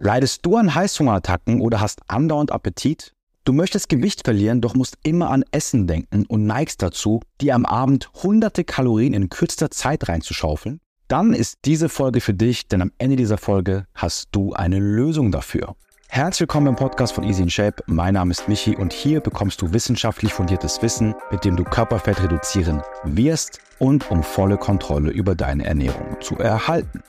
Leidest 0.00 0.44
du 0.44 0.56
an 0.56 0.74
Heißhungerattacken 0.74 1.60
oder 1.60 1.80
hast 1.80 2.00
andauernd 2.08 2.50
Appetit? 2.50 3.12
Du 3.44 3.52
möchtest 3.52 3.88
Gewicht 3.88 4.22
verlieren, 4.24 4.60
doch 4.60 4.74
musst 4.74 4.98
immer 5.04 5.30
an 5.30 5.44
Essen 5.52 5.86
denken 5.86 6.26
und 6.26 6.46
neigst 6.46 6.82
dazu, 6.82 7.20
dir 7.40 7.54
am 7.54 7.64
Abend 7.64 8.10
hunderte 8.22 8.64
Kalorien 8.64 9.14
in 9.14 9.28
kürzester 9.28 9.70
Zeit 9.70 10.08
reinzuschaufeln? 10.08 10.80
Dann 11.06 11.32
ist 11.32 11.58
diese 11.64 11.88
Folge 11.88 12.20
für 12.20 12.34
dich, 12.34 12.66
denn 12.66 12.82
am 12.82 12.90
Ende 12.98 13.14
dieser 13.14 13.38
Folge 13.38 13.86
hast 13.94 14.28
du 14.32 14.52
eine 14.52 14.80
Lösung 14.80 15.30
dafür. 15.30 15.76
Herzlich 16.08 16.40
willkommen 16.40 16.68
im 16.68 16.76
Podcast 16.76 17.12
von 17.12 17.22
Easy 17.22 17.42
in 17.42 17.50
Shape. 17.50 17.82
Mein 17.86 18.14
Name 18.14 18.32
ist 18.32 18.48
Michi 18.48 18.74
und 18.76 18.92
hier 18.92 19.20
bekommst 19.20 19.62
du 19.62 19.72
wissenschaftlich 19.72 20.32
fundiertes 20.32 20.82
Wissen, 20.82 21.14
mit 21.30 21.44
dem 21.44 21.56
du 21.56 21.62
Körperfett 21.62 22.20
reduzieren 22.20 22.82
wirst 23.04 23.60
und 23.78 24.10
um 24.10 24.24
volle 24.24 24.56
Kontrolle 24.56 25.10
über 25.10 25.36
deine 25.36 25.64
Ernährung 25.64 26.16
zu 26.20 26.36
erhalten. 26.36 27.02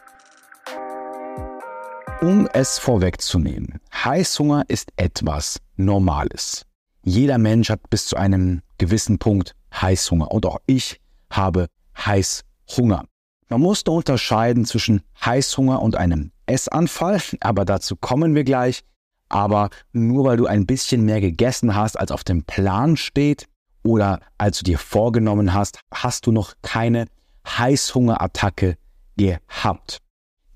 Um 2.26 2.50
es 2.54 2.80
vorwegzunehmen, 2.80 3.80
Heißhunger 3.94 4.64
ist 4.68 4.92
etwas 4.96 5.62
Normales. 5.76 6.66
Jeder 7.04 7.38
Mensch 7.38 7.70
hat 7.70 7.88
bis 7.92 8.08
zu 8.08 8.16
einem 8.16 8.64
gewissen 8.80 9.20
Punkt 9.20 9.54
Heißhunger 9.72 10.32
und 10.32 10.44
auch 10.48 10.58
ich 10.66 11.00
habe 11.30 11.68
Heißhunger. 11.96 13.06
Man 13.50 13.62
muss 13.62 13.84
da 13.84 13.92
unterscheiden 13.92 14.66
zwischen 14.66 15.04
Heißhunger 15.24 15.80
und 15.84 15.98
einem 15.98 16.32
Essanfall, 16.48 17.22
aber 17.42 17.64
dazu 17.64 17.96
kommen 17.96 18.34
wir 18.34 18.44
gleich. 18.44 18.84
Aber 19.30 19.70
nur 19.94 20.26
weil 20.26 20.38
du 20.38 20.48
ein 20.48 20.66
bisschen 20.66 21.06
mehr 21.06 21.22
gegessen 21.22 21.76
hast, 21.76 21.96
als 21.96 22.10
auf 22.10 22.24
dem 22.24 22.44
Plan 22.44 22.98
steht 22.98 23.46
oder 23.84 24.20
als 24.40 24.58
du 24.58 24.64
dir 24.64 24.80
vorgenommen 24.80 25.54
hast, 25.54 25.80
hast 25.94 26.26
du 26.26 26.32
noch 26.32 26.56
keine 26.64 27.06
Heißhungerattacke 27.48 28.78
gehabt. 29.16 30.02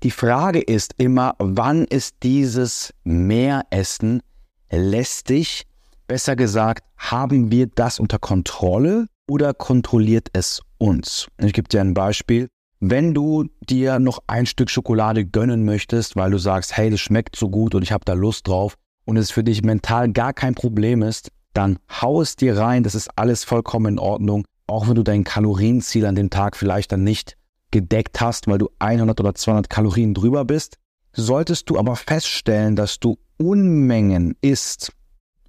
Die 0.02 0.10
Frage 0.10 0.60
ist 0.60 0.94
immer, 0.96 1.34
wann 1.38 1.84
ist 1.84 2.14
dieses 2.22 2.94
Mehressen 3.04 4.22
lästig? 4.70 5.66
Besser 6.06 6.36
gesagt, 6.36 6.86
haben 6.96 7.52
wir 7.52 7.66
das 7.66 8.00
unter 8.00 8.18
Kontrolle 8.18 9.08
oder 9.28 9.52
kontrolliert 9.52 10.28
es 10.32 10.62
uns? 10.78 11.28
Ich 11.36 11.52
gebe 11.52 11.68
dir 11.68 11.82
ein 11.82 11.92
Beispiel. 11.92 12.48
Wenn 12.80 13.12
du 13.12 13.44
dir 13.60 13.98
noch 13.98 14.20
ein 14.26 14.46
Stück 14.46 14.70
Schokolade 14.70 15.26
gönnen 15.26 15.66
möchtest, 15.66 16.16
weil 16.16 16.30
du 16.30 16.38
sagst, 16.38 16.74
hey, 16.74 16.88
das 16.88 17.00
schmeckt 17.00 17.36
so 17.36 17.50
gut 17.50 17.74
und 17.74 17.82
ich 17.82 17.92
habe 17.92 18.06
da 18.06 18.14
Lust 18.14 18.48
drauf 18.48 18.76
und 19.04 19.18
es 19.18 19.30
für 19.30 19.44
dich 19.44 19.62
mental 19.62 20.10
gar 20.10 20.32
kein 20.32 20.54
Problem 20.54 21.02
ist, 21.02 21.30
dann 21.52 21.78
hau 22.00 22.22
es 22.22 22.36
dir 22.36 22.56
rein, 22.56 22.84
das 22.84 22.94
ist 22.94 23.10
alles 23.16 23.44
vollkommen 23.44 23.94
in 23.94 23.98
Ordnung, 23.98 24.46
auch 24.66 24.88
wenn 24.88 24.94
du 24.94 25.02
dein 25.02 25.24
Kalorienziel 25.24 26.06
an 26.06 26.14
dem 26.14 26.30
Tag 26.30 26.56
vielleicht 26.56 26.90
dann 26.90 27.04
nicht 27.04 27.36
gedeckt 27.70 28.20
hast, 28.20 28.46
weil 28.46 28.58
du 28.58 28.68
100 28.78 29.20
oder 29.20 29.34
200 29.34 29.70
Kalorien 29.70 30.14
drüber 30.14 30.44
bist. 30.44 30.78
Solltest 31.12 31.68
du 31.70 31.78
aber 31.78 31.96
feststellen, 31.96 32.76
dass 32.76 33.00
du 33.00 33.18
Unmengen 33.36 34.36
isst 34.40 34.92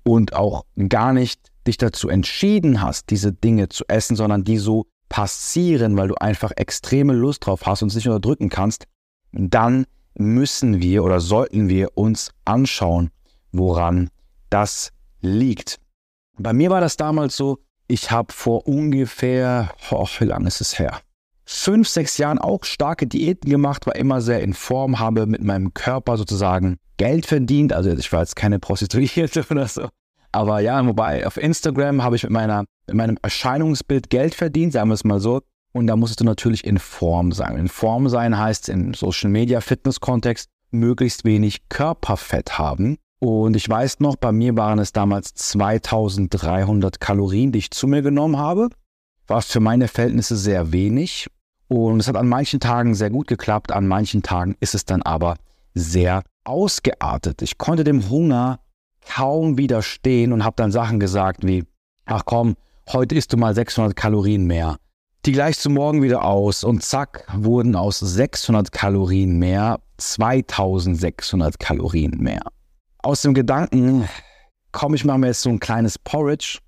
und 0.04 0.34
auch 0.34 0.66
gar 0.90 1.14
nicht 1.14 1.52
dich 1.68 1.78
dazu 1.78 2.10
entschieden 2.10 2.82
hast, 2.82 3.10
diese 3.10 3.32
Dinge 3.32 3.70
zu 3.70 3.84
essen, 3.88 4.16
sondern 4.16 4.44
die 4.44 4.58
so 4.58 4.88
passieren, 5.10 5.98
weil 5.98 6.08
du 6.08 6.16
einfach 6.16 6.52
extreme 6.56 7.14
Lust 7.14 7.46
drauf 7.46 7.66
hast 7.66 7.82
und 7.84 7.90
es 7.90 7.96
nicht 7.96 8.08
unterdrücken 8.08 8.50
kannst, 8.50 8.86
dann 9.32 9.86
müssen 10.16 10.82
wir 10.82 11.04
oder 11.04 11.20
sollten 11.20 11.70
wir 11.70 11.90
uns 11.96 12.32
anschauen, 12.46 13.12
woran 13.52 14.10
das 14.50 14.92
liegt. 15.22 15.80
Bei 16.38 16.54
mir 16.54 16.70
war 16.70 16.82
das 16.82 16.98
damals 16.98 17.36
so, 17.36 17.60
ich 17.88 18.10
habe 18.10 18.32
vor 18.32 18.68
ungefähr, 18.68 19.74
oh, 19.92 20.08
wie 20.20 20.26
lange 20.26 20.48
ist 20.48 20.62
es 20.62 20.80
her? 20.80 21.02
Fünf, 21.52 21.88
sechs 21.88 22.18
Jahren 22.18 22.40
auch 22.40 22.64
starke 22.64 23.08
Diäten 23.08 23.50
gemacht, 23.50 23.86
war 23.86 23.96
immer 23.96 24.22
sehr 24.22 24.42
in 24.42 24.54
Form, 24.54 25.00
habe 25.00 25.26
mit 25.26 25.44
meinem 25.44 25.74
Körper 25.74 26.18
sozusagen 26.18 26.78
Geld 26.98 27.26
verdient. 27.26 27.74
Also 27.74 27.92
ich 27.92 28.12
war 28.14 28.22
jetzt 28.22 28.36
keine 28.36 28.60
Prostituierte 28.60 29.46
oder 29.50 29.68
so. 29.68 29.90
Aber 30.32 30.62
ja, 30.62 30.86
wobei 30.86 31.28
auf 31.28 31.38
Instagram 31.38 32.04
habe 32.04 32.16
ich 32.16 32.24
mit, 32.24 32.32
meiner, 32.32 32.64
mit 32.88 32.96
meinem 32.96 33.18
Erscheinungsbild 33.22 34.10
Geld 34.10 34.34
verdient, 34.34 34.74
sagen 34.74 34.90
wir 34.90 34.94
es 34.94 35.04
mal 35.04 35.20
so. 35.20 35.42
Und 35.74 35.88
da 35.88 35.96
musstest 35.96 36.22
du 36.22 36.26
natürlich 36.26 36.66
in 36.66 36.80
Form 36.80 37.32
sein. 37.32 37.58
In 37.58 37.68
Form 37.68 38.08
sein 38.10 38.38
heißt 38.38 38.70
im 38.70 38.94
Social 38.94 39.30
Media 39.30 39.62
Fitness 39.62 40.00
Kontext 40.00 40.50
möglichst 40.72 41.26
wenig 41.26 41.68
Körperfett 41.70 42.58
haben. 42.58 42.98
Und 43.20 43.56
ich 43.56 43.70
weiß 43.70 44.00
noch, 44.00 44.16
bei 44.16 44.32
mir 44.32 44.56
waren 44.58 44.80
es 44.80 44.94
damals 44.94 45.34
2300 45.34 47.00
Kalorien, 47.00 47.52
die 47.52 47.60
ich 47.60 47.72
zu 47.72 47.88
mir 47.88 48.02
genommen 48.02 48.38
habe. 48.38 48.70
War 49.28 49.42
für 49.42 49.60
meine 49.60 49.88
Verhältnisse 49.88 50.36
sehr 50.36 50.72
wenig. 50.72 51.28
Und 51.72 52.02
es 52.02 52.10
hat 52.10 52.18
an 52.18 52.28
manchen 52.28 52.60
Tagen 52.60 52.96
sehr 52.96 53.10
gut 53.10 53.28
geklappt, 53.28 53.72
an 53.72 53.88
manchen 53.88 54.22
Tagen 54.24 54.58
ist 54.60 54.76
es 54.76 54.84
dann 54.84 55.02
aber 55.04 55.38
sehr 55.74 56.22
ausgeartet. 56.44 57.42
Ich 57.42 57.58
konnte 57.58 57.86
dem 57.86 58.10
Hunger 58.10 58.60
kaum 59.08 59.58
widerstehen 59.58 60.34
und 60.34 60.44
habe 60.44 60.58
dann 60.58 60.74
Sachen 60.74 61.00
gesagt 61.00 61.48
wie, 61.48 61.64
ach 62.06 62.24
komm, 62.26 62.58
heute 62.92 63.16
isst 63.16 63.32
du 63.32 63.38
mal 63.38 63.56
600 63.56 63.96
Kalorien 63.96 64.48
mehr. 64.48 64.76
Die 65.26 65.32
gleichst 65.32 65.64
du 65.64 65.70
morgen 65.70 66.04
wieder 66.04 66.26
aus 66.26 66.66
und 66.66 66.84
zack, 66.84 67.26
wurden 67.34 67.78
aus 67.78 68.00
600 68.00 68.74
Kalorien 68.74 69.40
mehr 69.40 69.80
2600 69.96 71.58
Kalorien 71.58 72.18
mehr. 72.18 72.42
Aus 73.02 73.22
dem 73.22 73.34
Gedanken, 73.34 74.10
komm, 74.74 74.94
ich 74.94 75.06
mache 75.06 75.20
mir 75.20 75.28
jetzt 75.28 75.44
so 75.44 75.50
ein 75.50 75.62
kleines 75.62 75.98
Porridge, 75.98 76.60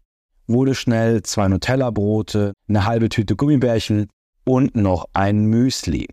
wurde 0.47 0.74
schnell 0.74 1.24
zwei 1.24 1.50
Nutella-Brote, 1.50 2.53
eine 2.70 2.85
halbe 2.85 3.09
Tüte 3.09 3.35
Gummibärchen 3.35 4.08
und 4.46 4.76
noch 4.76 5.06
ein 5.14 5.46
Müsli. 5.46 6.08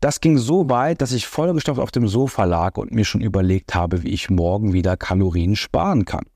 Das 0.00 0.20
ging 0.20 0.38
so 0.38 0.68
weit, 0.68 1.00
dass 1.00 1.12
ich 1.12 1.26
vollgestopft 1.26 1.80
auf 1.80 1.90
dem 1.90 2.06
Sofa 2.06 2.44
lag 2.44 2.76
und 2.76 2.92
mir 2.92 3.04
schon 3.04 3.22
überlegt 3.22 3.74
habe, 3.74 4.02
wie 4.02 4.10
ich 4.10 4.30
morgen 4.30 4.72
wieder 4.72 4.96
Kalorien 4.96 5.56
sparen 5.56 6.04
kann. 6.04 6.26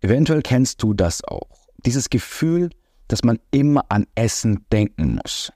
Eventuell 0.00 0.42
kennst 0.42 0.82
du 0.82 0.94
das 0.94 1.22
auch. 1.24 1.68
Dieses 1.84 2.10
Gefühl, 2.10 2.70
dass 3.08 3.22
man 3.22 3.38
immer 3.50 3.84
an 3.90 4.06
Essen 4.14 4.64
denken 4.72 5.20
muss. 5.22 5.52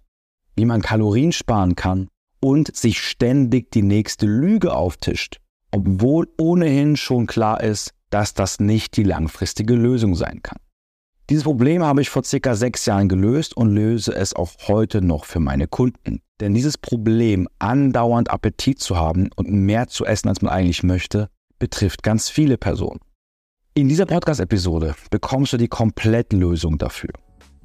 Wie 0.54 0.64
man 0.64 0.82
Kalorien 0.82 1.32
sparen 1.32 1.74
kann 1.76 2.08
und 2.40 2.74
sich 2.76 3.02
ständig 3.02 3.70
die 3.70 3.82
nächste 3.82 4.26
Lüge 4.26 4.74
auftischt, 4.74 5.40
obwohl 5.70 6.28
ohnehin 6.38 6.96
schon 6.96 7.26
klar 7.26 7.62
ist, 7.62 7.92
dass 8.10 8.34
das 8.34 8.60
nicht 8.60 8.96
die 8.96 9.04
langfristige 9.04 9.74
Lösung 9.74 10.14
sein 10.14 10.42
kann. 10.42 10.58
Dieses 11.30 11.44
Problem 11.44 11.84
habe 11.84 12.02
ich 12.02 12.10
vor 12.10 12.24
circa 12.24 12.56
sechs 12.56 12.86
Jahren 12.86 13.08
gelöst 13.08 13.56
und 13.56 13.72
löse 13.72 14.12
es 14.12 14.34
auch 14.34 14.50
heute 14.66 15.00
noch 15.00 15.24
für 15.24 15.38
meine 15.38 15.68
Kunden. 15.68 16.22
Denn 16.40 16.54
dieses 16.54 16.76
Problem, 16.76 17.46
andauernd 17.60 18.32
Appetit 18.32 18.80
zu 18.80 18.96
haben 18.96 19.30
und 19.36 19.48
mehr 19.48 19.86
zu 19.86 20.04
essen, 20.04 20.28
als 20.28 20.42
man 20.42 20.52
eigentlich 20.52 20.82
möchte, 20.82 21.30
betrifft 21.60 22.02
ganz 22.02 22.28
viele 22.28 22.58
Personen. 22.58 22.98
In 23.74 23.88
dieser 23.88 24.06
Podcast-Episode 24.06 24.96
bekommst 25.12 25.52
du 25.52 25.56
die 25.56 25.68
Komplettlösung 25.68 26.78
dafür. 26.78 27.10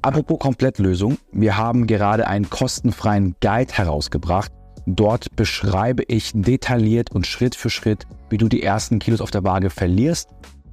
Apropos 0.00 0.38
Komplettlösung, 0.38 1.18
wir 1.32 1.56
haben 1.56 1.88
gerade 1.88 2.28
einen 2.28 2.48
kostenfreien 2.48 3.34
Guide 3.40 3.72
herausgebracht. 3.72 4.52
Dort 4.86 5.34
beschreibe 5.34 6.04
ich 6.06 6.30
detailliert 6.32 7.10
und 7.10 7.26
Schritt 7.26 7.56
für 7.56 7.70
Schritt, 7.70 8.06
wie 8.30 8.38
du 8.38 8.46
die 8.46 8.62
ersten 8.62 9.00
Kilos 9.00 9.20
auf 9.20 9.32
der 9.32 9.42
Waage 9.42 9.70
verlierst 9.70 10.28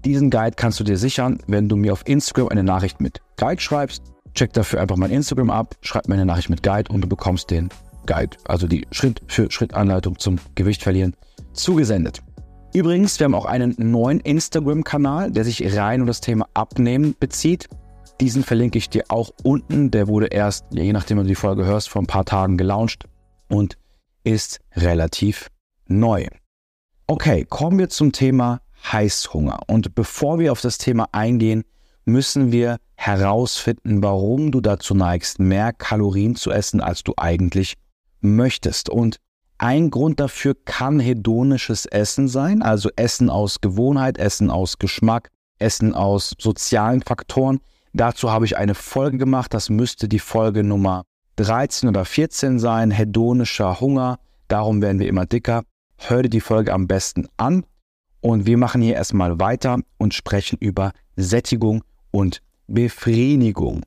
diesen 0.06 0.30
Guide 0.30 0.56
kannst 0.56 0.80
du 0.80 0.84
dir 0.84 0.98
sichern, 0.98 1.40
wenn 1.48 1.70
du 1.70 1.76
mir 1.76 1.94
auf 1.94 2.08
Instagram 2.08 2.50
eine 2.50 2.64
Nachricht 2.64 3.00
mit 3.02 3.22
Guide 3.38 3.62
schreibst. 3.62 4.04
Check 4.34 4.54
dafür 4.54 4.82
einfach 4.82 4.98
mein 4.98 5.12
Instagram 5.12 5.50
ab, 5.50 5.76
schreib 5.82 6.08
mir 6.08 6.16
eine 6.16 6.26
Nachricht 6.26 6.50
mit 6.50 6.64
Guide 6.64 6.92
und 6.92 7.02
du 7.02 7.08
bekommst 7.08 7.52
den 7.52 7.70
Guide, 8.06 8.36
also 8.46 8.68
die 8.68 8.88
Schritt 8.92 9.22
für 9.28 9.50
Schritt 9.52 9.74
Anleitung 9.74 10.18
zum 10.18 10.38
Gewicht 10.56 10.84
verlieren, 10.84 11.16
zugesendet. 11.54 12.22
Übrigens, 12.74 13.20
wir 13.20 13.26
haben 13.26 13.36
auch 13.36 13.46
einen 13.46 13.76
neuen 13.78 14.20
Instagram-Kanal, 14.20 15.32
der 15.32 15.44
sich 15.44 15.78
rein 15.78 16.02
um 16.02 16.08
das 16.08 16.22
Thema 16.22 16.48
Abnehmen 16.56 17.16
bezieht. 17.20 17.70
Diesen 18.20 18.44
verlinke 18.44 18.80
ich 18.80 18.90
dir 18.90 19.04
auch 19.10 19.30
unten. 19.44 19.92
Der 19.92 20.08
wurde 20.08 20.28
erst, 20.28 20.66
je 20.72 20.92
nachdem 20.92 21.18
du 21.18 21.24
die 21.24 21.36
Folge 21.36 21.66
hörst, 21.66 21.90
vor 21.90 22.02
ein 22.02 22.08
paar 22.08 22.26
Tagen 22.26 22.58
gelauncht 22.58 23.06
und 23.48 23.78
ist 24.24 24.60
relativ 24.76 25.50
neu. 25.88 26.26
Okay, 27.06 27.46
kommen 27.48 27.78
wir 27.78 27.90
zum 27.90 28.12
Thema 28.12 28.63
Heißhunger. 28.84 29.60
Und 29.68 29.96
bevor 29.96 30.40
wir 30.40 30.52
auf 30.52 30.62
das 30.62 30.78
Thema 30.78 31.08
eingehen, 31.12 31.64
müssen 32.06 32.52
wir 32.52 32.78
herausfinden, 32.96 34.04
warum 34.04 34.52
du 34.52 34.62
dazu 34.62 34.94
neigst, 34.94 35.40
mehr 35.40 35.74
Kalorien 35.74 36.36
zu 36.36 36.52
essen, 36.52 36.82
als 36.82 37.04
du 37.04 37.14
eigentlich 37.18 37.76
möchtest. 38.22 38.90
Und 38.90 39.18
ein 39.58 39.90
Grund 39.90 40.20
dafür 40.20 40.56
kann 40.66 41.00
hedonisches 41.00 41.86
Essen 41.86 42.28
sein, 42.28 42.62
also 42.62 42.90
Essen 42.96 43.30
aus 43.30 43.62
Gewohnheit, 43.62 44.18
Essen 44.18 44.50
aus 44.50 44.78
Geschmack, 44.78 45.30
Essen 45.60 45.94
aus 45.94 46.36
sozialen 46.38 47.02
Faktoren. 47.02 47.60
Dazu 47.94 48.32
habe 48.32 48.46
ich 48.46 48.58
eine 48.58 48.76
Folge 48.76 49.18
gemacht, 49.18 49.54
das 49.54 49.70
müsste 49.70 50.10
die 50.10 50.20
Folge 50.20 50.64
Nummer 50.64 51.04
13 51.38 51.90
oder 51.90 52.06
14 52.06 52.60
sein, 52.60 52.92
hedonischer 52.92 53.80
Hunger, 53.80 54.20
darum 54.48 54.82
werden 54.82 55.00
wir 55.00 55.08
immer 55.08 55.26
dicker. 55.26 55.64
Hör 55.98 56.24
dir 56.24 56.30
die 56.30 56.42
Folge 56.42 56.74
am 56.74 56.88
besten 56.88 57.28
an. 57.38 57.66
Und 58.24 58.46
wir 58.46 58.58
machen 58.58 58.82
hier 58.82 58.96
erstmal 58.96 59.38
weiter 59.38 59.80
und 59.98 60.14
sprechen 60.14 60.58
über 60.62 60.94
Sättigung 61.18 61.84
und 62.10 62.42
Befriedigung. 62.68 63.82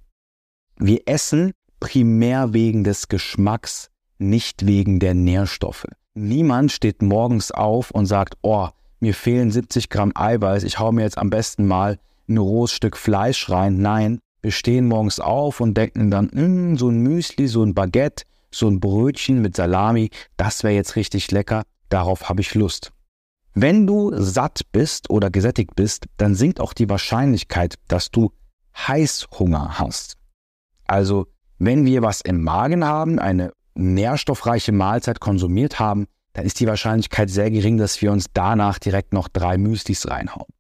Wir 0.77 1.01
essen 1.07 1.53
primär 1.81 2.53
wegen 2.53 2.85
des 2.85 3.09
Geschmacks, 3.09 3.89
nicht 4.19 4.67
wegen 4.67 5.01
der 5.01 5.15
Nährstoffe. 5.15 5.87
Niemand 6.13 6.71
steht 6.71 7.01
morgens 7.01 7.51
auf 7.51 7.91
und 7.91 8.05
sagt, 8.05 8.35
oh, 8.43 8.69
mir 9.01 9.15
fehlen 9.15 9.51
70 9.51 9.89
Gramm 9.89 10.13
Eiweiß, 10.15 10.65
ich 10.65 10.79
hau 10.79 10.93
mir 10.93 11.05
jetzt 11.05 11.17
am 11.17 11.31
besten 11.31 11.67
mal 11.67 11.99
ein 12.29 12.37
rohes 12.37 12.73
Stück 12.73 12.99
Fleisch 12.99 13.49
rein. 13.49 13.79
Nein, 13.79 14.19
wir 14.43 14.53
stehen 14.53 14.87
morgens 14.87 15.19
auf 15.19 15.63
und 15.63 15.79
denken 15.79 16.11
dann, 16.11 16.27
mm, 16.27 16.77
so 16.77 16.91
ein 16.91 16.99
Müsli, 16.99 17.49
so 17.49 17.63
ein 17.63 17.73
Baguette, 17.73 18.25
so 18.51 18.69
ein 18.69 18.81
Brötchen 18.81 19.41
mit 19.41 19.57
Salami, 19.57 20.11
das 20.37 20.63
wäre 20.63 20.75
jetzt 20.75 20.95
richtig 20.95 21.31
lecker, 21.31 21.63
darauf 21.89 22.29
habe 22.29 22.43
ich 22.43 22.55
Lust. 22.55 22.93
Wenn 23.59 23.87
du 23.87 24.13
satt 24.15 24.61
bist 24.71 25.09
oder 25.09 25.31
gesättigt 25.31 25.75
bist, 25.77 26.05
dann 26.19 26.35
sinkt 26.35 26.61
auch 26.61 26.75
die 26.75 26.91
Wahrscheinlichkeit, 26.91 27.77
dass 27.89 28.11
du 28.11 28.31
Heißhunger 28.77 29.79
hast. 29.79 30.19
Also, 30.87 31.29
wenn 31.59 31.87
wir 31.87 32.03
was 32.03 32.21
im 32.21 32.43
Magen 32.43 32.85
haben, 32.85 33.19
eine 33.19 33.55
nährstoffreiche 33.75 34.73
Mahlzeit 34.73 35.21
konsumiert 35.21 35.79
haben, 35.79 36.07
dann 36.35 36.45
ist 36.45 36.61
die 36.61 36.67
Wahrscheinlichkeit 36.67 37.31
sehr 37.31 37.51
gering, 37.51 37.79
dass 37.79 38.03
wir 38.03 38.13
uns 38.13 38.27
danach 38.35 38.79
direkt 38.79 39.15
noch 39.15 39.27
drei 39.27 39.57
Müslis 39.57 40.07
reinhauen. 40.07 40.53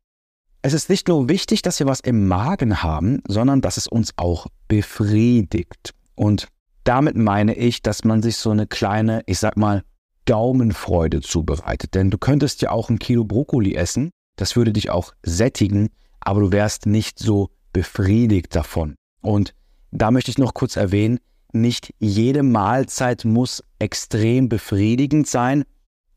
Es 0.62 0.72
ist 0.72 0.88
nicht 0.88 1.06
nur 1.06 1.28
wichtig, 1.28 1.60
dass 1.60 1.78
wir 1.78 1.86
was 1.86 2.00
im 2.00 2.26
Magen 2.26 2.82
haben, 2.82 3.22
sondern 3.28 3.60
dass 3.60 3.76
es 3.76 3.88
uns 3.88 4.14
auch 4.16 4.46
befriedigt. 4.68 5.92
Und 6.14 6.48
damit 6.84 7.14
meine 7.14 7.54
ich, 7.56 7.82
dass 7.82 8.04
man 8.04 8.22
sich 8.22 8.38
so 8.38 8.52
eine 8.52 8.66
kleine, 8.66 9.22
ich 9.26 9.38
sag 9.38 9.58
mal, 9.58 9.82
Gaumenfreude 10.26 11.20
zubereitet. 11.20 11.94
Denn 11.94 12.10
du 12.10 12.18
könntest 12.18 12.62
ja 12.62 12.70
auch 12.70 12.90
ein 12.90 12.98
Kilo 12.98 13.24
Brokkoli 13.24 13.74
essen, 13.74 14.10
das 14.36 14.56
würde 14.56 14.72
dich 14.72 14.90
auch 14.90 15.12
sättigen, 15.22 15.88
aber 16.20 16.40
du 16.40 16.52
wärst 16.52 16.86
nicht 16.86 17.18
so 17.18 17.50
befriedigt 17.72 18.54
davon. 18.54 18.96
Und 19.22 19.54
da 19.90 20.10
möchte 20.10 20.30
ich 20.30 20.38
noch 20.38 20.54
kurz 20.54 20.76
erwähnen, 20.76 21.18
nicht 21.52 21.94
jede 21.98 22.42
Mahlzeit 22.42 23.24
muss 23.24 23.62
extrem 23.78 24.48
befriedigend 24.48 25.26
sein, 25.26 25.64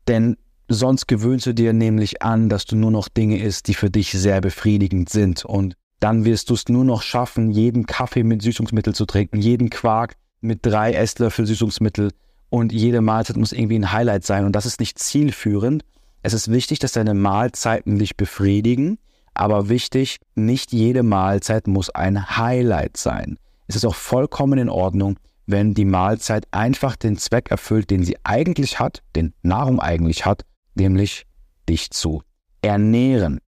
denn 0.06 0.36
sonst 0.68 1.08
gewöhnst 1.08 1.46
du 1.46 1.54
dir 1.54 1.72
nämlich 1.72 2.22
an, 2.22 2.48
dass 2.48 2.64
du 2.64 2.76
nur 2.76 2.90
noch 2.90 3.08
Dinge 3.08 3.42
isst, 3.42 3.68
die 3.68 3.74
für 3.74 3.90
dich 3.90 4.12
sehr 4.12 4.40
befriedigend 4.40 5.08
sind. 5.08 5.44
Und 5.44 5.74
dann 5.98 6.24
wirst 6.24 6.50
du 6.50 6.54
es 6.54 6.68
nur 6.68 6.84
noch 6.84 7.02
schaffen, 7.02 7.50
jeden 7.50 7.86
Kaffee 7.86 8.22
mit 8.22 8.42
Süßungsmittel 8.42 8.94
zu 8.94 9.06
trinken, 9.06 9.38
jeden 9.38 9.70
Quark 9.70 10.16
mit 10.40 10.64
drei 10.64 10.92
Esslöffel 10.92 11.46
Süßungsmittel 11.46 12.12
und 12.50 12.72
jede 12.72 13.00
Mahlzeit 13.00 13.36
muss 13.36 13.52
irgendwie 13.52 13.78
ein 13.78 13.92
Highlight 13.92 14.24
sein. 14.24 14.44
Und 14.44 14.52
das 14.52 14.66
ist 14.66 14.80
nicht 14.80 14.98
zielführend. 14.98 15.84
Es 16.22 16.34
ist 16.34 16.50
wichtig, 16.50 16.80
dass 16.80 16.92
deine 16.92 17.14
Mahlzeiten 17.14 17.98
dich 17.98 18.16
befriedigen, 18.16 18.98
aber 19.32 19.68
wichtig, 19.68 20.18
nicht 20.34 20.72
jede 20.72 21.02
Mahlzeit 21.02 21.66
muss 21.66 21.88
ein 21.90 22.36
Highlight 22.36 22.96
sein. 22.96 23.38
Es 23.68 23.76
ist 23.76 23.86
auch 23.86 23.94
vollkommen 23.94 24.58
in 24.58 24.68
Ordnung, 24.68 25.18
wenn 25.46 25.74
die 25.74 25.84
Mahlzeit 25.84 26.46
einfach 26.50 26.96
den 26.96 27.16
Zweck 27.16 27.50
erfüllt, 27.50 27.90
den 27.90 28.04
sie 28.04 28.16
eigentlich 28.24 28.78
hat, 28.80 29.02
den 29.16 29.32
Nahrung 29.42 29.80
eigentlich 29.80 30.26
hat, 30.26 30.44
nämlich 30.74 31.26
dich 31.68 31.90
zu 31.90 32.22
ernähren. 32.62 33.40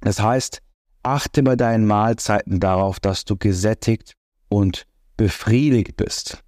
Das 0.00 0.20
heißt, 0.20 0.60
achte 1.02 1.42
bei 1.42 1.56
deinen 1.56 1.86
Mahlzeiten 1.86 2.60
darauf, 2.60 3.00
dass 3.00 3.24
du 3.24 3.36
gesättigt 3.36 4.14
und 4.48 4.86
befriedigt 5.16 5.96
bist. 5.96 6.42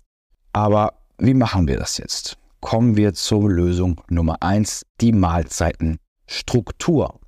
Aber 0.53 1.02
wie 1.23 1.35
machen 1.35 1.69
wir 1.69 1.79
das 1.79 1.99
jetzt? 1.99 2.37
Kommen 2.61 2.97
wir 2.97 3.13
zur 3.15 3.49
Lösung 3.49 4.01
Nummer 4.09 4.43
eins: 4.43 4.85
die 5.01 5.13
Mahlzeitenstruktur. 5.13 7.21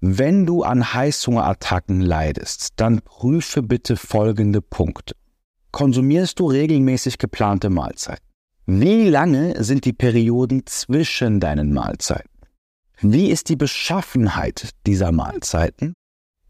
Wenn 0.00 0.46
du 0.46 0.62
an 0.62 0.94
Heißhungerattacken 0.94 2.00
leidest, 2.00 2.74
dann 2.76 3.02
prüfe 3.02 3.64
bitte 3.64 3.96
folgende 3.96 4.62
Punkte. 4.62 5.16
Konsumierst 5.72 6.38
du 6.38 6.46
regelmäßig 6.46 7.18
geplante 7.18 7.70
Mahlzeiten? 7.70 8.24
Wie 8.66 9.08
lange 9.08 9.64
sind 9.64 9.84
die 9.84 9.92
Perioden 9.92 10.64
zwischen 10.66 11.40
deinen 11.40 11.72
Mahlzeiten? 11.72 12.30
Wie 13.00 13.30
ist 13.30 13.48
die 13.48 13.56
Beschaffenheit 13.56 14.70
dieser 14.86 15.10
Mahlzeiten? 15.10 15.94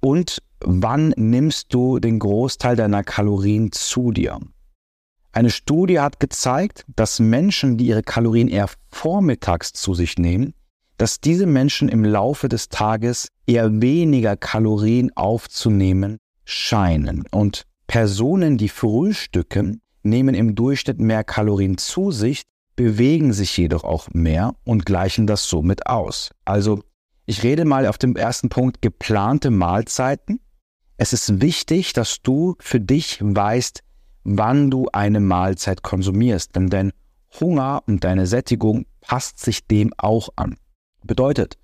Und 0.01 0.43
wann 0.61 1.15
nimmst 1.17 1.73
du 1.73 1.99
den 1.99 2.19
Großteil 2.19 2.77
deiner 2.77 3.05
Kalorien 3.05 3.73
zu 3.73 4.13
dir? 4.13 4.39
Eine 5.39 5.51
Studie 5.51 6.01
hat 6.01 6.19
gezeigt, 6.19 6.85
dass 6.97 7.21
Menschen, 7.21 7.77
die 7.77 7.87
ihre 7.87 8.03
Kalorien 8.03 8.49
eher 8.49 8.69
vormittags 8.91 9.73
zu 9.73 9.95
sich 9.95 10.19
nehmen, 10.19 10.53
dass 10.97 11.21
diese 11.21 11.47
Menschen 11.47 11.89
im 11.89 12.05
Laufe 12.05 12.49
des 12.49 12.71
Tages 12.71 13.29
eher 13.47 13.81
weniger 13.81 14.37
Kalorien 14.37 15.17
aufzunehmen 15.17 16.19
scheinen. 16.45 17.23
Und 17.31 17.63
Personen, 17.87 18.59
die 18.59 18.69
frühstücken, 18.69 19.81
nehmen 20.03 20.35
im 20.35 20.57
Durchschnitt 20.57 20.99
mehr 20.99 21.23
Kalorien 21.23 21.79
zu 21.79 22.11
sich, 22.11 22.43
bewegen 22.75 23.33
sich 23.33 23.57
jedoch 23.57 23.85
auch 23.85 24.09
mehr 24.13 24.57
und 24.65 24.87
gleichen 24.87 25.29
das 25.29 25.49
somit 25.49 25.87
aus. 25.87 26.33
Also 26.47 26.83
ich 27.27 27.45
rede 27.45 27.65
mal 27.65 27.87
auf 27.87 27.99
dem 27.99 28.17
ersten 28.17 28.49
Punkt 28.49 28.83
geplante 28.83 29.53
Mahlzeiten. 29.53 30.41
Es 30.97 31.13
ist 31.13 31.41
wichtig, 31.41 31.93
dass 31.93 32.23
du 32.23 32.57
für 32.59 32.81
dich 32.81 33.21
weißt, 33.21 33.85
wann 34.37 34.71
du 34.71 34.89
eine 34.93 35.21
Mahlzeit 35.21 35.83
konsumierst, 35.83 36.55
denn 36.55 36.69
dein 36.69 36.93
Hunger 37.41 37.83
und 37.87 38.05
deine 38.05 38.27
Sättigung 38.27 38.85
passt 39.01 39.39
sich 39.39 39.67
dem 39.67 39.93
auch 39.97 40.29
an. 40.37 40.57
Bedeutet, 41.03 41.57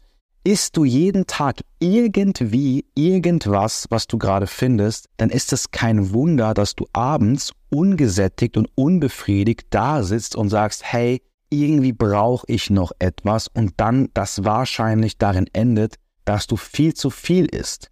isst 0.44 0.76
du 0.76 0.84
jeden 0.84 1.26
Tag 1.26 1.60
irgendwie 1.78 2.86
irgendwas, 2.94 3.86
was 3.90 4.06
du 4.06 4.18
gerade 4.18 4.46
findest, 4.46 5.08
dann 5.16 5.30
ist 5.30 5.52
es 5.52 5.70
kein 5.70 6.12
Wunder, 6.12 6.54
dass 6.54 6.74
du 6.74 6.86
abends 6.92 7.52
ungesättigt 7.70 8.56
und 8.56 8.68
unbefriedigt 8.74 9.66
da 9.70 10.02
sitzt 10.02 10.36
und 10.36 10.48
sagst, 10.48 10.84
hey, 10.84 11.22
irgendwie 11.50 11.92
brauche 11.92 12.46
ich 12.48 12.70
noch 12.70 12.92
etwas 12.98 13.48
und 13.48 13.74
dann 13.76 14.08
das 14.14 14.44
wahrscheinlich 14.44 15.18
darin 15.18 15.48
endet, 15.52 15.96
dass 16.24 16.46
du 16.46 16.56
viel 16.56 16.94
zu 16.94 17.10
viel 17.10 17.46
isst. 17.46 17.90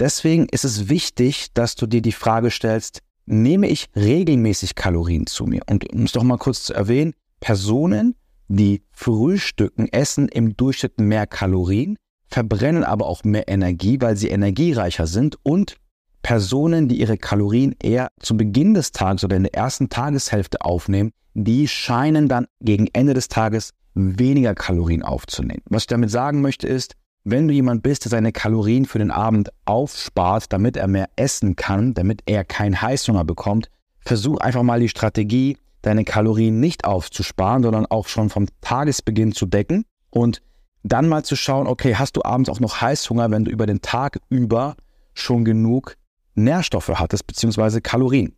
Deswegen 0.00 0.46
ist 0.48 0.64
es 0.64 0.88
wichtig, 0.88 1.52
dass 1.54 1.76
du 1.76 1.86
dir 1.86 2.02
die 2.02 2.12
Frage 2.12 2.50
stellst, 2.50 3.00
nehme 3.26 3.68
ich 3.68 3.88
regelmäßig 3.96 4.74
Kalorien 4.74 5.26
zu 5.26 5.44
mir? 5.44 5.62
Und 5.68 5.92
um 5.92 6.04
es 6.04 6.12
doch 6.12 6.22
mal 6.22 6.38
kurz 6.38 6.64
zu 6.64 6.74
erwähnen, 6.74 7.14
Personen, 7.40 8.14
die 8.48 8.82
frühstücken, 8.92 9.88
essen 9.92 10.28
im 10.28 10.56
Durchschnitt 10.56 11.00
mehr 11.00 11.26
Kalorien, 11.26 11.96
verbrennen 12.28 12.84
aber 12.84 13.06
auch 13.06 13.24
mehr 13.24 13.48
Energie, 13.48 14.00
weil 14.00 14.16
sie 14.16 14.28
energiereicher 14.28 15.06
sind 15.06 15.38
und 15.42 15.76
Personen, 16.22 16.88
die 16.88 16.98
ihre 16.98 17.18
Kalorien 17.18 17.76
eher 17.82 18.08
zu 18.18 18.36
Beginn 18.36 18.74
des 18.74 18.92
Tages 18.92 19.24
oder 19.24 19.36
in 19.36 19.42
der 19.44 19.54
ersten 19.54 19.90
Tageshälfte 19.90 20.62
aufnehmen, 20.62 21.12
die 21.34 21.68
scheinen 21.68 22.28
dann 22.28 22.46
gegen 22.60 22.88
Ende 22.92 23.12
des 23.12 23.28
Tages 23.28 23.70
weniger 23.94 24.54
Kalorien 24.54 25.02
aufzunehmen. 25.02 25.62
Was 25.66 25.82
ich 25.82 25.88
damit 25.88 26.10
sagen 26.10 26.40
möchte 26.40 26.66
ist, 26.66 26.94
wenn 27.24 27.48
du 27.48 27.54
jemand 27.54 27.82
bist, 27.82 28.04
der 28.04 28.10
seine 28.10 28.32
Kalorien 28.32 28.84
für 28.84 28.98
den 28.98 29.10
Abend 29.10 29.50
aufspart, 29.64 30.52
damit 30.52 30.76
er 30.76 30.86
mehr 30.86 31.08
essen 31.16 31.56
kann, 31.56 31.94
damit 31.94 32.22
er 32.26 32.44
keinen 32.44 32.80
Heißhunger 32.80 33.24
bekommt, 33.24 33.70
versuch 34.00 34.38
einfach 34.38 34.62
mal 34.62 34.80
die 34.80 34.90
Strategie, 34.90 35.56
deine 35.80 36.04
Kalorien 36.04 36.60
nicht 36.60 36.84
aufzusparen, 36.84 37.62
sondern 37.62 37.86
auch 37.86 38.08
schon 38.08 38.28
vom 38.28 38.46
Tagesbeginn 38.60 39.32
zu 39.32 39.46
decken 39.46 39.84
und 40.10 40.42
dann 40.82 41.08
mal 41.08 41.24
zu 41.24 41.34
schauen, 41.34 41.66
okay, 41.66 41.94
hast 41.96 42.16
du 42.16 42.22
abends 42.22 42.50
auch 42.50 42.60
noch 42.60 42.82
Heißhunger, 42.82 43.30
wenn 43.30 43.44
du 43.44 43.50
über 43.50 43.66
den 43.66 43.80
Tag 43.80 44.20
über 44.28 44.76
schon 45.14 45.44
genug 45.44 45.96
Nährstoffe 46.34 46.88
hattest, 46.88 47.26
beziehungsweise 47.26 47.80
Kalorien. 47.80 48.36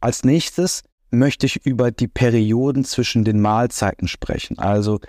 Als 0.00 0.24
nächstes 0.24 0.82
möchte 1.10 1.46
ich 1.46 1.64
über 1.64 1.90
die 1.90 2.08
Perioden 2.08 2.84
zwischen 2.84 3.24
den 3.24 3.40
Mahlzeiten 3.40 4.08
sprechen. 4.08 4.58
Also 4.58 5.00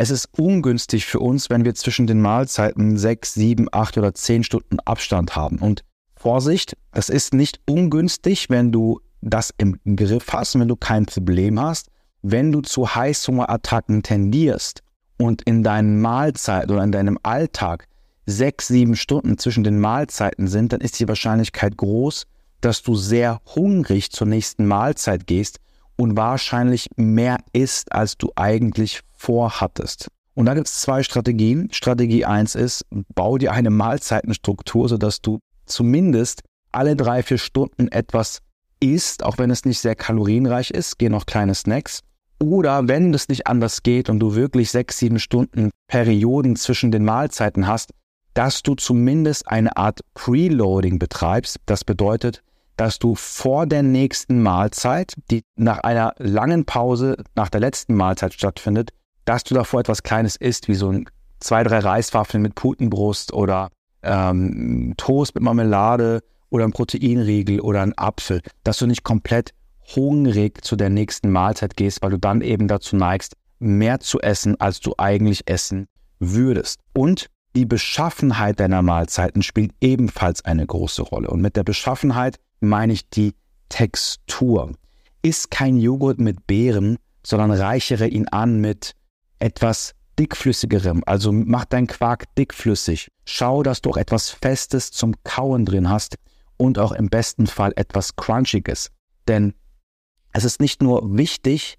es 0.00 0.10
ist 0.10 0.28
ungünstig 0.38 1.06
für 1.06 1.18
uns, 1.18 1.50
wenn 1.50 1.64
wir 1.64 1.74
zwischen 1.74 2.06
den 2.06 2.20
Mahlzeiten 2.20 2.96
sechs, 2.96 3.34
sieben, 3.34 3.66
acht 3.72 3.98
oder 3.98 4.14
zehn 4.14 4.44
Stunden 4.44 4.78
Abstand 4.78 5.34
haben. 5.34 5.58
Und 5.58 5.82
Vorsicht, 6.14 6.76
es 6.92 7.08
ist 7.08 7.34
nicht 7.34 7.60
ungünstig, 7.68 8.48
wenn 8.48 8.70
du 8.70 9.00
das 9.22 9.52
im 9.58 9.80
Griff 9.96 10.32
hast, 10.32 10.56
wenn 10.56 10.68
du 10.68 10.76
kein 10.76 11.04
Problem 11.04 11.60
hast, 11.60 11.88
wenn 12.22 12.52
du 12.52 12.60
zu 12.60 12.94
Heißhungerattacken 12.94 14.04
tendierst 14.04 14.84
und 15.18 15.42
in 15.42 15.64
deinen 15.64 16.00
Mahlzeiten 16.00 16.70
oder 16.70 16.84
in 16.84 16.92
deinem 16.92 17.18
Alltag 17.24 17.88
sechs, 18.24 18.68
sieben 18.68 18.94
Stunden 18.94 19.36
zwischen 19.36 19.64
den 19.64 19.80
Mahlzeiten 19.80 20.46
sind, 20.46 20.72
dann 20.72 20.80
ist 20.80 21.00
die 21.00 21.08
Wahrscheinlichkeit 21.08 21.76
groß, 21.76 22.26
dass 22.60 22.82
du 22.82 22.94
sehr 22.94 23.40
hungrig 23.52 24.12
zur 24.12 24.28
nächsten 24.28 24.64
Mahlzeit 24.64 25.26
gehst 25.26 25.58
und 25.98 26.16
wahrscheinlich 26.16 26.88
mehr 26.96 27.38
isst, 27.52 27.92
als 27.92 28.16
du 28.16 28.30
eigentlich 28.36 29.02
vorhattest. 29.16 30.08
Und 30.34 30.46
da 30.46 30.54
gibt 30.54 30.68
es 30.68 30.80
zwei 30.80 31.02
Strategien. 31.02 31.68
Strategie 31.72 32.24
eins 32.24 32.54
ist, 32.54 32.86
bau 33.14 33.38
dir 33.38 33.52
eine 33.52 33.70
Mahlzeitenstruktur, 33.70 34.88
sodass 34.88 35.20
du 35.20 35.40
zumindest 35.66 36.42
alle 36.70 36.94
drei, 36.94 37.22
vier 37.22 37.38
Stunden 37.38 37.88
etwas 37.88 38.38
isst, 38.80 39.24
auch 39.24 39.38
wenn 39.38 39.50
es 39.50 39.64
nicht 39.64 39.80
sehr 39.80 39.96
kalorienreich 39.96 40.70
ist, 40.70 40.98
geh 40.98 41.08
noch 41.08 41.26
kleine 41.26 41.56
Snacks. 41.56 42.00
Oder 42.40 42.86
wenn 42.86 43.12
es 43.12 43.28
nicht 43.28 43.48
anders 43.48 43.82
geht 43.82 44.08
und 44.08 44.20
du 44.20 44.36
wirklich 44.36 44.70
sechs, 44.70 44.98
sieben 44.98 45.18
Stunden 45.18 45.70
Perioden 45.88 46.54
zwischen 46.54 46.92
den 46.92 47.04
Mahlzeiten 47.04 47.66
hast, 47.66 47.90
dass 48.34 48.62
du 48.62 48.76
zumindest 48.76 49.48
eine 49.48 49.76
Art 49.76 50.00
Preloading 50.14 51.00
betreibst. 51.00 51.56
Das 51.66 51.82
bedeutet, 51.82 52.44
dass 52.78 52.98
du 52.98 53.16
vor 53.16 53.66
der 53.66 53.82
nächsten 53.82 54.40
Mahlzeit, 54.40 55.14
die 55.30 55.42
nach 55.56 55.80
einer 55.80 56.14
langen 56.18 56.64
Pause 56.64 57.16
nach 57.34 57.50
der 57.50 57.60
letzten 57.60 57.94
Mahlzeit 57.94 58.32
stattfindet, 58.32 58.90
dass 59.24 59.44
du 59.44 59.54
davor 59.54 59.80
etwas 59.80 60.04
Kleines 60.04 60.36
isst, 60.36 60.68
wie 60.68 60.74
so 60.74 60.90
ein 60.90 61.06
zwei, 61.40 61.64
drei 61.64 61.80
Reiswaffeln 61.80 62.42
mit 62.42 62.54
Putenbrust 62.54 63.32
oder 63.32 63.68
ähm, 64.02 64.94
Toast 64.96 65.34
mit 65.34 65.42
Marmelade 65.42 66.20
oder 66.50 66.64
ein 66.64 66.72
Proteinriegel 66.72 67.60
oder 67.60 67.82
ein 67.82 67.98
Apfel, 67.98 68.42
dass 68.62 68.78
du 68.78 68.86
nicht 68.86 69.02
komplett 69.02 69.54
hungrig 69.96 70.64
zu 70.64 70.76
der 70.76 70.88
nächsten 70.88 71.30
Mahlzeit 71.30 71.76
gehst, 71.76 72.00
weil 72.02 72.10
du 72.10 72.18
dann 72.18 72.42
eben 72.42 72.68
dazu 72.68 72.94
neigst, 72.96 73.34
mehr 73.58 73.98
zu 73.98 74.20
essen, 74.20 74.60
als 74.60 74.78
du 74.78 74.94
eigentlich 74.98 75.50
essen 75.50 75.88
würdest. 76.20 76.78
Und 76.92 77.26
die 77.56 77.66
Beschaffenheit 77.66 78.60
deiner 78.60 78.82
Mahlzeiten 78.82 79.42
spielt 79.42 79.72
ebenfalls 79.80 80.44
eine 80.44 80.64
große 80.64 81.02
Rolle. 81.02 81.28
Und 81.28 81.40
mit 81.40 81.56
der 81.56 81.64
Beschaffenheit 81.64 82.38
meine 82.60 82.92
ich 82.92 83.08
die 83.08 83.34
Textur. 83.68 84.72
Iss 85.22 85.50
kein 85.50 85.76
Joghurt 85.76 86.20
mit 86.20 86.46
Beeren, 86.46 86.98
sondern 87.24 87.50
reichere 87.50 88.06
ihn 88.06 88.28
an 88.28 88.60
mit 88.60 88.94
etwas 89.38 89.94
dickflüssigerem. 90.18 91.02
Also 91.06 91.32
mach 91.32 91.64
dein 91.64 91.86
Quark 91.86 92.34
dickflüssig. 92.36 93.08
Schau, 93.24 93.62
dass 93.62 93.80
du 93.80 93.90
auch 93.90 93.96
etwas 93.96 94.30
Festes 94.30 94.90
zum 94.90 95.14
Kauen 95.24 95.64
drin 95.64 95.88
hast 95.88 96.16
und 96.56 96.78
auch 96.78 96.92
im 96.92 97.08
besten 97.08 97.46
Fall 97.46 97.72
etwas 97.76 98.16
Crunchiges. 98.16 98.90
Denn 99.28 99.54
es 100.32 100.44
ist 100.44 100.60
nicht 100.60 100.82
nur 100.82 101.16
wichtig, 101.16 101.78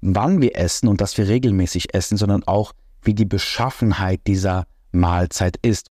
wann 0.00 0.40
wir 0.40 0.56
essen 0.56 0.88
und 0.88 1.00
dass 1.00 1.16
wir 1.18 1.28
regelmäßig 1.28 1.94
essen, 1.94 2.16
sondern 2.16 2.44
auch, 2.44 2.72
wie 3.02 3.14
die 3.14 3.24
Beschaffenheit 3.24 4.20
dieser 4.26 4.66
Mahlzeit 4.92 5.56
ist. 5.62 5.88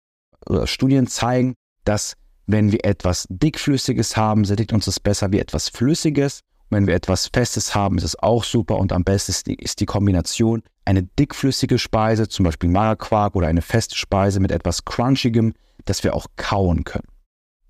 Studien 0.66 1.08
zeigen, 1.08 1.56
dass 1.86 2.16
wenn 2.52 2.72
wir 2.72 2.84
etwas 2.84 3.28
Dickflüssiges 3.30 4.18
haben, 4.18 4.44
sättigt 4.44 4.74
uns 4.74 4.86
das 4.86 5.00
besser 5.00 5.32
wie 5.32 5.38
etwas 5.40 5.70
Flüssiges. 5.70 6.42
wenn 6.72 6.88
wir 6.88 6.96
etwas 6.96 7.30
Festes 7.34 7.74
haben, 7.74 7.98
ist 7.98 8.04
es 8.04 8.20
auch 8.20 8.44
super 8.44 8.78
und 8.78 8.94
am 8.94 9.04
besten 9.04 9.32
ist 9.58 9.80
die, 9.80 9.86
Kombination 9.86 10.62
eine 10.86 11.02
dickflüssige 11.04 11.80
Speise, 11.80 12.28
zum 12.28 12.46
Beispiel 12.46 12.70
Magerquark 12.70 13.36
oder 13.36 13.48
eine 13.48 13.64
feste 13.64 13.96
Speise 13.96 14.40
mit 14.40 14.52
etwas 14.52 14.86
Crunchigem, 14.86 15.54
dass 15.86 16.04
wir 16.04 16.16
auch 16.16 16.28
kauen 16.36 16.84
können. 16.84 17.08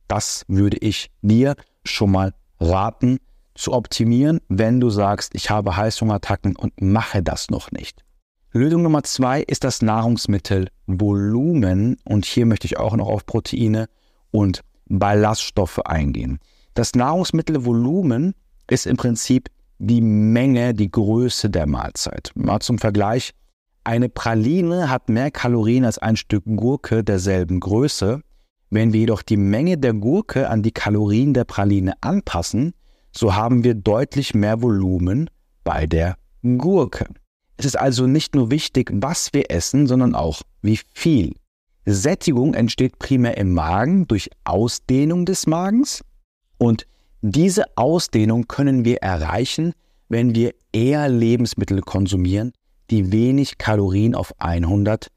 Das 0.07 0.43
würde 0.48 0.77
ich 0.77 1.12
dir 1.21 1.55
schon 1.86 2.12
mal 2.12 2.33
raten 2.59 3.19
zu 3.55 3.74
optimieren, 3.74 4.41
wenn 4.48 4.79
du 4.79 4.89
sagst, 4.89 5.36
ich 5.36 5.50
habe 5.50 5.75
Heißhungerattacken 5.77 6.55
und 6.55 6.81
mache 6.81 7.21
das 7.24 7.50
noch 7.50 7.71
nicht. 7.71 8.05
Lösung 8.51 8.83
Nummer 8.83 9.03
zwei 9.03 9.41
ist 9.41 9.63
das 9.63 9.81
Nahrungsmittelvolumen 9.81 11.98
und 12.03 12.25
hier 12.25 12.45
möchte 12.45 12.67
ich 12.67 12.77
auch 12.77 12.95
noch 12.95 13.07
auf 13.07 13.25
Proteine 13.25 13.88
und 14.31 14.62
Ballaststoffe 14.89 15.79
eingehen. 15.79 16.39
Das 16.74 16.93
Nahrungsmittelvolumen 16.96 18.34
ist 18.69 18.86
im 18.86 18.98
Prinzip 18.98 19.50
die 19.79 20.01
Menge, 20.01 20.74
die 20.74 20.91
Größe 20.91 21.50
der 21.50 21.65
Mahlzeit. 21.65 22.31
Mal 22.36 22.60
zum 22.60 22.77
Vergleich, 22.77 23.31
eine 23.84 24.10
Praline 24.10 24.89
hat 24.89 25.10
mehr 25.10 25.31
Kalorien 25.31 25.86
als 25.86 25.98
ein 25.98 26.15
Stück 26.17 26.43
Gurke 26.46 27.03
derselben 27.03 27.60
Größe. 27.60 28.22
Wenn 28.69 28.93
wir 28.93 29.00
jedoch 29.00 29.22
die 29.22 29.38
Menge 29.38 29.77
der 29.77 29.93
Gurke 29.93 30.50
an 30.50 30.62
die 30.62 30.72
Kalorien 30.72 31.34
der 31.34 31.46
Praline 31.46 31.93
anpassen, 32.01 32.74
so 33.12 33.34
haben 33.36 33.63
wir 33.63 33.74
deutlich 33.74 34.36
mehr 34.36 34.62
Volumen 34.62 35.29
bei 35.63 35.88
der 35.88 36.17
Gurke. 36.43 37.08
Es 37.58 37.65
ist 37.65 37.79
also 37.79 38.05
nicht 38.05 38.36
nur 38.36 38.51
wichtig, 38.51 38.91
was 38.93 39.34
wir 39.34 39.50
essen, 39.50 39.88
sondern 39.88 40.13
auch 40.13 40.41
wie 40.62 40.79
viel. 40.93 41.34
Sättigung 41.86 42.53
entsteht 42.53 43.00
primär 43.00 43.38
im 43.38 43.53
Magen 43.53 44.07
durch 44.07 44.29
Ausdehnung 44.43 45.25
des 45.25 45.48
Magens 45.48 46.03
und 46.57 46.86
diese 47.21 47.65
Ausdehnung 47.75 48.48
können 48.48 48.86
wir 48.86 48.98
erreichen, 48.98 49.74
wenn 50.07 50.36
wir 50.36 50.53
eher 50.71 51.09
Lebensmittel 51.09 51.81
konsumieren, 51.81 52.53
die 52.89 53.12
wenig 53.12 53.57
Kalorien 53.57 54.15
auf 54.15 54.33
100 54.39 55.07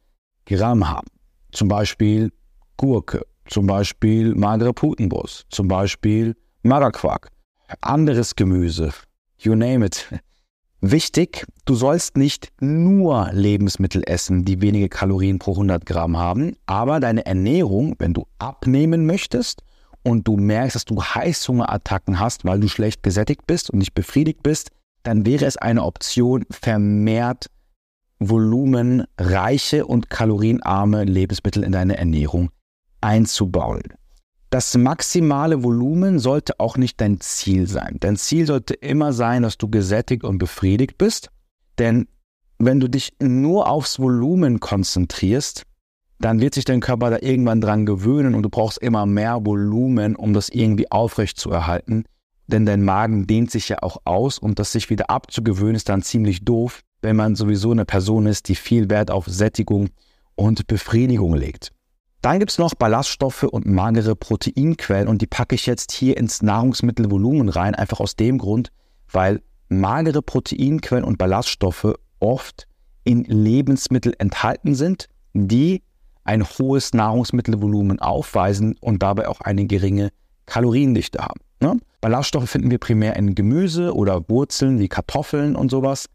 Gramm 0.46 0.88
haben. 0.88 1.08
Zum 1.52 1.68
Beispiel 1.68 2.32
Gurke, 2.76 3.24
zum 3.46 3.66
Beispiel 3.66 4.34
magere 4.34 4.72
Putenbrust, 4.72 5.46
zum 5.50 5.68
Beispiel 5.68 6.36
Magerquark, 6.62 7.28
anderes 7.80 8.34
Gemüse, 8.34 8.92
you 9.38 9.54
name 9.54 9.86
it. 9.86 10.06
Wichtig, 10.80 11.46
du 11.64 11.74
sollst 11.74 12.16
nicht 12.16 12.52
nur 12.60 13.30
Lebensmittel 13.32 14.02
essen, 14.06 14.44
die 14.44 14.60
wenige 14.60 14.88
Kalorien 14.88 15.38
pro 15.38 15.52
100 15.52 15.86
Gramm 15.86 16.16
haben, 16.16 16.56
aber 16.66 17.00
deine 17.00 17.26
Ernährung, 17.26 17.94
wenn 17.98 18.14
du 18.14 18.26
abnehmen 18.38 19.06
möchtest 19.06 19.62
und 20.02 20.26
du 20.26 20.36
merkst, 20.36 20.76
dass 20.76 20.84
du 20.84 21.02
Heißhungerattacken 21.02 22.18
hast, 22.18 22.44
weil 22.44 22.60
du 22.60 22.68
schlecht 22.68 23.02
gesättigt 23.02 23.46
bist 23.46 23.70
und 23.70 23.78
nicht 23.78 23.94
befriedigt 23.94 24.42
bist, 24.42 24.70
dann 25.02 25.26
wäre 25.26 25.46
es 25.46 25.56
eine 25.56 25.84
Option, 25.84 26.44
vermehrt 26.50 27.50
volumenreiche 28.18 29.86
und 29.86 30.10
kalorienarme 30.10 31.04
Lebensmittel 31.04 31.64
in 31.64 31.72
deine 31.72 31.98
Ernährung 31.98 32.50
einzubauen. 33.00 33.82
Das 34.50 34.76
maximale 34.76 35.62
Volumen 35.62 36.18
sollte 36.18 36.60
auch 36.60 36.76
nicht 36.76 37.00
dein 37.00 37.20
Ziel 37.20 37.66
sein. 37.66 37.96
Dein 38.00 38.16
Ziel 38.16 38.46
sollte 38.46 38.74
immer 38.74 39.12
sein, 39.12 39.42
dass 39.42 39.56
du 39.56 39.68
gesättigt 39.68 40.24
und 40.24 40.38
befriedigt 40.38 40.98
bist. 40.98 41.30
Denn 41.78 42.06
wenn 42.58 42.80
du 42.80 42.88
dich 42.88 43.12
nur 43.20 43.68
aufs 43.68 43.98
Volumen 43.98 44.60
konzentrierst, 44.60 45.64
dann 46.20 46.40
wird 46.40 46.54
sich 46.54 46.64
dein 46.64 46.80
Körper 46.80 47.10
da 47.10 47.18
irgendwann 47.20 47.60
dran 47.60 47.84
gewöhnen 47.84 48.34
und 48.34 48.42
du 48.42 48.48
brauchst 48.48 48.78
immer 48.78 49.06
mehr 49.06 49.44
Volumen, 49.44 50.14
um 50.14 50.32
das 50.32 50.48
irgendwie 50.48 50.90
aufrecht 50.90 51.38
zu 51.38 51.50
erhalten. 51.50 52.04
Denn 52.46 52.66
dein 52.66 52.84
Magen 52.84 53.26
dehnt 53.26 53.50
sich 53.50 53.68
ja 53.68 53.78
auch 53.82 53.98
aus 54.04 54.38
und 54.38 54.58
das 54.58 54.72
sich 54.72 54.90
wieder 54.90 55.10
abzugewöhnen 55.10 55.74
ist 55.74 55.88
dann 55.88 56.02
ziemlich 56.02 56.44
doof, 56.44 56.82
wenn 57.00 57.16
man 57.16 57.34
sowieso 57.34 57.72
eine 57.72 57.84
Person 57.84 58.26
ist, 58.26 58.48
die 58.48 58.54
viel 58.54 58.88
Wert 58.90 59.10
auf 59.10 59.26
Sättigung 59.26 59.88
und 60.36 60.66
Befriedigung 60.66 61.34
legt. 61.34 61.72
Dann 62.20 62.38
gibt 62.38 62.52
es 62.52 62.58
noch 62.58 62.74
Ballaststoffe 62.74 63.42
und 63.42 63.66
magere 63.66 64.14
Proteinquellen 64.14 65.08
und 65.08 65.22
die 65.22 65.26
packe 65.26 65.56
ich 65.56 65.66
jetzt 65.66 65.90
hier 65.90 66.16
ins 66.16 66.40
Nahrungsmittelvolumen 66.40 67.48
rein, 67.48 67.74
einfach 67.74 67.98
aus 67.98 68.14
dem 68.14 68.38
Grund, 68.38 68.70
weil 69.10 69.42
magere 69.72 70.22
Proteinquellen 70.22 71.04
und 71.04 71.18
Ballaststoffe 71.18 71.94
oft 72.20 72.66
in 73.04 73.24
Lebensmitteln 73.24 74.14
enthalten 74.18 74.74
sind, 74.74 75.08
die 75.34 75.82
ein 76.24 76.44
hohes 76.44 76.94
Nahrungsmittelvolumen 76.94 77.98
aufweisen 77.98 78.76
und 78.80 79.02
dabei 79.02 79.28
auch 79.28 79.40
eine 79.40 79.66
geringe 79.66 80.10
Kaloriendichte 80.46 81.20
haben. 81.20 81.40
Ne? 81.60 81.78
Ballaststoffe 82.00 82.50
finden 82.50 82.70
wir 82.70 82.78
primär 82.78 83.16
in 83.16 83.34
Gemüse 83.34 83.94
oder 83.94 84.28
Wurzeln 84.28 84.78
wie 84.78 84.88
Kartoffeln 84.88 85.56
und 85.56 85.70
sowas. 85.70 86.06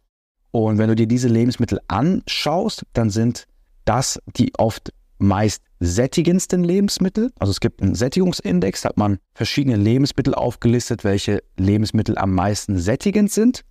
Und 0.52 0.78
wenn 0.78 0.90
du 0.90 0.96
dir 0.96 1.08
diese 1.08 1.28
Lebensmittel 1.28 1.80
anschaust, 1.88 2.84
dann 2.94 3.10
sind 3.10 3.46
das 3.86 4.20
die 4.38 4.54
oft 4.58 4.94
meist 5.18 5.64
sättigendsten 5.80 6.64
Lebensmittel. 6.64 7.32
Also 7.40 7.52
es 7.52 7.60
gibt 7.60 7.82
einen 7.82 7.96
Sättigungsindex, 7.96 8.82
da 8.82 8.90
hat 8.90 8.98
man 8.98 9.20
verschiedene 9.34 9.76
Lebensmittel 9.76 10.34
aufgelistet, 10.34 11.04
welche 11.04 11.44
Lebensmittel 11.58 12.18
am 12.18 12.34
meisten 12.34 12.78
sättigend 12.78 13.32
sind. 13.32 13.64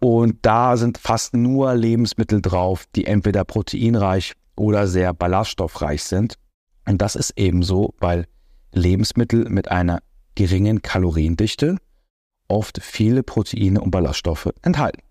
Und 0.00 0.38
da 0.42 0.76
sind 0.76 0.96
fast 0.98 1.34
nur 1.34 1.74
Lebensmittel 1.74 2.40
drauf, 2.40 2.86
die 2.96 3.04
entweder 3.04 3.44
proteinreich 3.44 4.32
oder 4.56 4.86
sehr 4.86 5.12
ballaststoffreich 5.12 6.02
sind. 6.02 6.36
Und 6.86 7.02
das 7.02 7.16
ist 7.16 7.34
ebenso, 7.36 7.94
weil 7.98 8.26
Lebensmittel 8.72 9.48
mit 9.50 9.70
einer 9.70 10.00
geringen 10.34 10.80
Kaloriendichte 10.80 11.76
oft 12.48 12.82
viele 12.82 13.22
Proteine 13.22 13.80
und 13.80 13.90
Ballaststoffe 13.90 14.50
enthalten. 14.62 15.02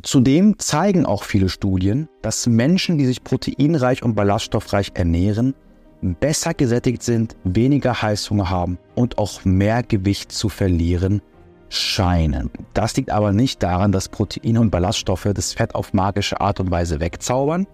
Zudem 0.00 0.58
zeigen 0.58 1.04
auch 1.04 1.24
viele 1.24 1.48
Studien, 1.48 2.08
dass 2.22 2.46
Menschen, 2.46 2.96
die 2.98 3.06
sich 3.06 3.22
proteinreich 3.22 4.02
und 4.02 4.14
ballaststoffreich 4.14 4.92
ernähren, 4.94 5.54
besser 6.00 6.54
gesättigt 6.54 7.02
sind, 7.02 7.36
weniger 7.44 8.02
Heißhunger 8.02 8.50
haben 8.50 8.78
und 8.94 9.18
auch 9.18 9.44
mehr 9.44 9.82
Gewicht 9.82 10.32
zu 10.32 10.48
verlieren 10.48 11.22
scheinen. 11.68 12.50
Das 12.74 12.96
liegt 12.96 13.10
aber 13.10 13.32
nicht 13.32 13.62
daran, 13.62 13.92
dass 13.92 14.08
Proteine 14.08 14.60
und 14.60 14.70
Ballaststoffe 14.70 15.28
das 15.32 15.52
Fett 15.54 15.74
auf 15.74 15.94
magische 15.94 16.40
Art 16.40 16.60
und 16.60 16.70
Weise 16.70 17.00
wegzaubern, 17.00 17.66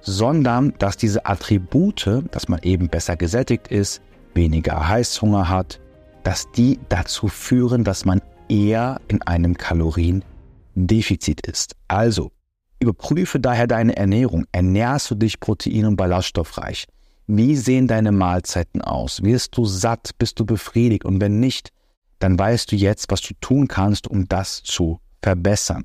sondern 0.00 0.74
dass 0.78 0.96
diese 0.96 1.24
Attribute, 1.24 2.22
dass 2.30 2.48
man 2.48 2.60
eben 2.62 2.88
besser 2.88 3.16
gesättigt 3.16 3.68
ist, 3.68 4.02
weniger 4.34 4.88
Heißhunger 4.88 5.48
hat, 5.48 5.80
dass 6.22 6.50
die 6.52 6.78
dazu 6.88 7.28
führen, 7.28 7.82
dass 7.84 8.04
man 8.04 8.20
eher 8.48 9.00
in 9.08 9.22
einem 9.22 9.56
Kalorien 9.56 10.24
Defizit 10.76 11.46
ist. 11.46 11.74
Also, 11.88 12.32
überprüfe 12.78 13.40
daher 13.40 13.66
deine 13.66 13.96
Ernährung. 13.96 14.44
Ernährst 14.52 15.10
du 15.10 15.14
dich 15.14 15.40
protein- 15.40 15.86
und 15.86 15.96
ballaststoffreich? 15.96 16.86
Wie 17.26 17.56
sehen 17.56 17.88
deine 17.88 18.12
Mahlzeiten 18.12 18.82
aus? 18.82 19.22
Wirst 19.22 19.56
du 19.56 19.64
satt? 19.64 20.10
Bist 20.18 20.38
du 20.38 20.44
befriedigt? 20.44 21.04
Und 21.04 21.20
wenn 21.20 21.40
nicht, 21.40 21.72
dann 22.18 22.38
weißt 22.38 22.70
du 22.70 22.76
jetzt, 22.76 23.10
was 23.10 23.22
du 23.22 23.34
tun 23.40 23.66
kannst, 23.66 24.06
um 24.06 24.28
das 24.28 24.62
zu 24.62 25.00
verbessern. 25.22 25.84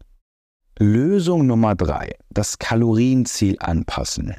Lösung 0.78 1.48
Nummer 1.48 1.74
drei: 1.76 2.16
Das 2.30 2.60
Kalorienziel 2.60 3.58
anpassen. 3.60 4.36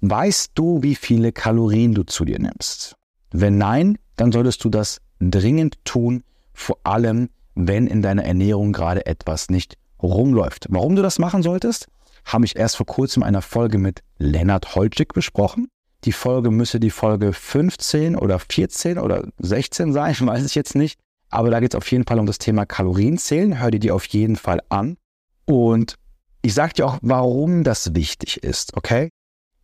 Weißt 0.00 0.52
du, 0.54 0.82
wie 0.82 0.94
viele 0.94 1.32
Kalorien 1.32 1.94
du 1.94 2.04
zu 2.04 2.24
dir 2.24 2.38
nimmst? 2.38 2.96
Wenn 3.32 3.58
nein, 3.58 3.98
dann 4.16 4.32
solltest 4.32 4.64
du 4.64 4.70
das 4.70 5.00
dringend 5.20 5.84
tun, 5.84 6.24
vor 6.54 6.78
allem 6.84 7.28
wenn 7.68 7.86
in 7.86 8.02
deiner 8.02 8.24
Ernährung 8.24 8.72
gerade 8.72 9.06
etwas 9.06 9.50
nicht 9.50 9.76
rumläuft. 10.02 10.66
Warum 10.68 10.96
du 10.96 11.02
das 11.02 11.18
machen 11.18 11.42
solltest? 11.42 11.88
habe 12.24 12.44
ich 12.44 12.56
erst 12.56 12.76
vor 12.76 12.86
kurzem 12.86 13.22
eine 13.22 13.42
Folge 13.42 13.78
mit 13.78 14.02
Lennart 14.18 14.74
Holczyk 14.74 15.12
besprochen. 15.14 15.68
Die 16.04 16.12
Folge 16.12 16.50
müsste 16.50 16.80
die 16.80 16.90
Folge 16.90 17.32
15 17.32 18.16
oder 18.16 18.38
14 18.38 18.98
oder 18.98 19.28
16 19.38 19.92
sein, 19.92 20.14
weiß 20.20 20.44
ich 20.44 20.54
jetzt 20.54 20.74
nicht. 20.74 20.98
Aber 21.28 21.50
da 21.50 21.60
geht 21.60 21.74
es 21.74 21.78
auf 21.78 21.90
jeden 21.90 22.04
Fall 22.04 22.18
um 22.18 22.26
das 22.26 22.38
Thema 22.38 22.66
Kalorienzählen. 22.66 23.60
Hör 23.60 23.70
dir 23.70 23.78
die 23.78 23.92
auf 23.92 24.06
jeden 24.06 24.36
Fall 24.36 24.60
an. 24.68 24.96
Und 25.44 25.94
ich 26.42 26.54
sage 26.54 26.74
dir 26.74 26.86
auch, 26.86 26.98
warum 27.02 27.62
das 27.62 27.94
wichtig 27.94 28.42
ist, 28.42 28.76
okay? 28.76 29.10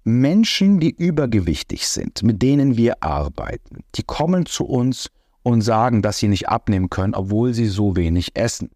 Menschen, 0.05 0.79
die 0.79 0.91
übergewichtig 0.91 1.89
sind, 1.89 2.23
mit 2.23 2.41
denen 2.41 2.77
wir 2.77 3.03
arbeiten, 3.03 3.83
die 3.97 4.05
kommen 4.05 4.47
zu 4.47 4.65
uns 4.65 5.11
und 5.47 5.61
sagen, 5.61 6.03
dass 6.03 6.19
sie 6.19 6.27
nicht 6.27 6.49
abnehmen 6.49 6.91
können, 6.91 7.15
obwohl 7.15 7.55
sie 7.55 7.67
so 7.67 7.95
wenig 7.95 8.35
essen. 8.35 8.69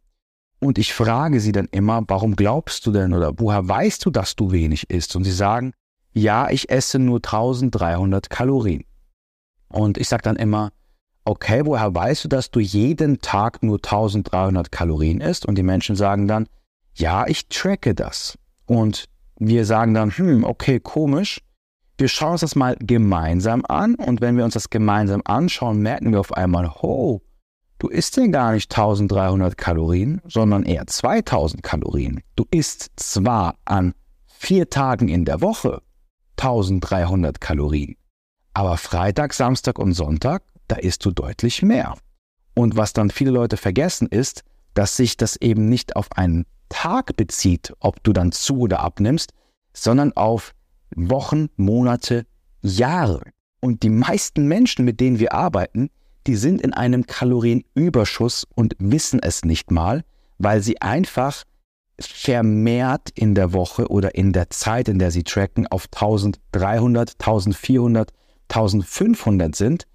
Und 0.61 0.79
ich 0.79 0.95
frage 0.95 1.41
sie 1.41 1.51
dann 1.51 1.67
immer, 1.73 2.05
warum 2.07 2.37
glaubst 2.37 2.87
du 2.87 2.93
denn 2.93 3.13
oder 3.13 3.33
woher 3.39 3.67
weißt 3.67 4.07
du, 4.07 4.11
dass 4.11 4.37
du 4.37 4.53
wenig 4.53 4.89
isst? 4.89 5.17
Und 5.17 5.25
sie 5.25 5.33
sagen, 5.33 5.73
ja, 6.13 6.49
ich 6.49 6.71
esse 6.71 7.01
nur 7.01 7.17
1300 7.17 8.31
Kalorien. 8.31 8.85
Und 9.69 9.99
ich 9.99 10.09
sage 10.09 10.23
dann 10.23 10.37
immer, 10.37 10.71
okay, 11.25 11.63
woher 11.65 11.93
weißt 11.93 12.23
du, 12.23 12.29
dass 12.29 12.53
du 12.53 12.61
jeden 12.61 13.21
Tag 13.21 13.65
nur 13.65 13.79
1300 13.79 14.71
Kalorien 14.71 15.21
isst? 15.21 15.47
Und 15.47 15.59
die 15.59 15.65
Menschen 15.65 15.97
sagen 15.97 16.29
dann, 16.29 16.47
ja, 16.95 17.27
ich 17.27 17.49
tracke 17.49 17.97
das. 17.97 18.39
Und 18.67 19.07
wir 19.41 19.65
sagen 19.65 19.93
dann, 19.93 20.13
hm, 20.13 20.45
okay, 20.45 20.79
komisch. 20.79 21.41
Wir 22.01 22.09
schauen 22.09 22.33
uns 22.33 22.41
das 22.41 22.57
mal 22.57 22.77
gemeinsam 22.81 23.63
an. 23.69 23.95
Und 23.95 24.23
wenn 24.23 24.39
wir 24.39 24.45
uns 24.45 24.55
das 24.55 24.71
gemeinsam 24.71 25.21
anschauen, 25.27 25.81
merken 25.81 26.13
wir 26.13 26.21
auf 26.21 26.33
einmal, 26.33 26.73
oh, 26.81 27.21
Du 27.81 27.89
isst 27.89 28.19
ja 28.19 28.27
gar 28.27 28.53
nicht 28.53 28.71
1300 28.71 29.57
Kalorien, 29.57 30.21
sondern 30.27 30.65
eher 30.65 30.87
2000 30.87 31.63
Kalorien. 31.63 32.21
Du 32.37 32.45
isst 32.51 32.91
zwar 32.97 33.57
an 33.65 33.95
vier 34.27 34.69
Tagen 34.69 35.09
in 35.09 35.25
der 35.25 35.41
Woche 35.41 35.81
1300 36.37 37.41
Kalorien, 37.41 37.97
aber 38.53 38.77
Freitag, 38.77 39.33
Samstag 39.33 39.79
und 39.79 39.95
Sonntag, 39.95 40.43
da 40.69 40.77
isst 40.77 41.07
du 41.07 41.11
deutlich 41.11 41.63
mehr. 41.63 41.97
Und 42.53 42.77
was 42.77 42.93
dann 42.93 43.09
viele 43.09 43.31
Leute 43.31 43.57
vergessen 43.57 44.09
ist, 44.09 44.45
dass 44.75 44.99
sich 44.99 45.17
das 45.17 45.37
eben 45.37 45.71
nicht 45.71 45.97
auf 45.97 46.13
einen 46.13 46.45
Tag 46.69 47.17
bezieht, 47.17 47.73
ob 47.81 48.05
du 48.05 48.13
dann 48.13 48.31
zu 48.31 48.59
oder 48.59 48.81
abnimmst, 48.81 49.33
sondern 49.73 50.13
auf 50.13 50.55
Wochen, 50.95 51.49
Monate, 51.57 52.27
Jahre. 52.63 53.23
Und 53.61 53.83
die 53.83 53.91
meisten 53.91 54.47
Menschen, 54.47 54.85
mit 54.85 55.01
denen 55.01 55.19
wir 55.19 55.33
arbeiten, 55.33 55.91
die 56.27 56.37
sind 56.37 56.61
in 56.61 56.73
einem 56.73 57.07
Kalorienüberschuss 57.07 58.47
und 58.55 58.75
wissen 58.79 59.21
es 59.23 59.45
nicht 59.45 59.71
mal, 59.71 60.05
weil 60.39 60.63
sie 60.63 60.81
einfach 60.81 61.45
vermehrt 61.99 63.11
in 63.15 63.35
der 63.35 63.53
Woche 63.53 63.89
oder 63.89 64.15
in 64.15 64.33
der 64.33 64.51
Zeit, 64.51 64.89
in 64.89 64.99
der 64.99 65.11
sie 65.11 65.25
tracken, 65.25 65.67
auf 65.67 65.89
1300, 65.93 67.17
1400, 67.19 68.13
1500 68.49 69.55
sind, 69.55 69.87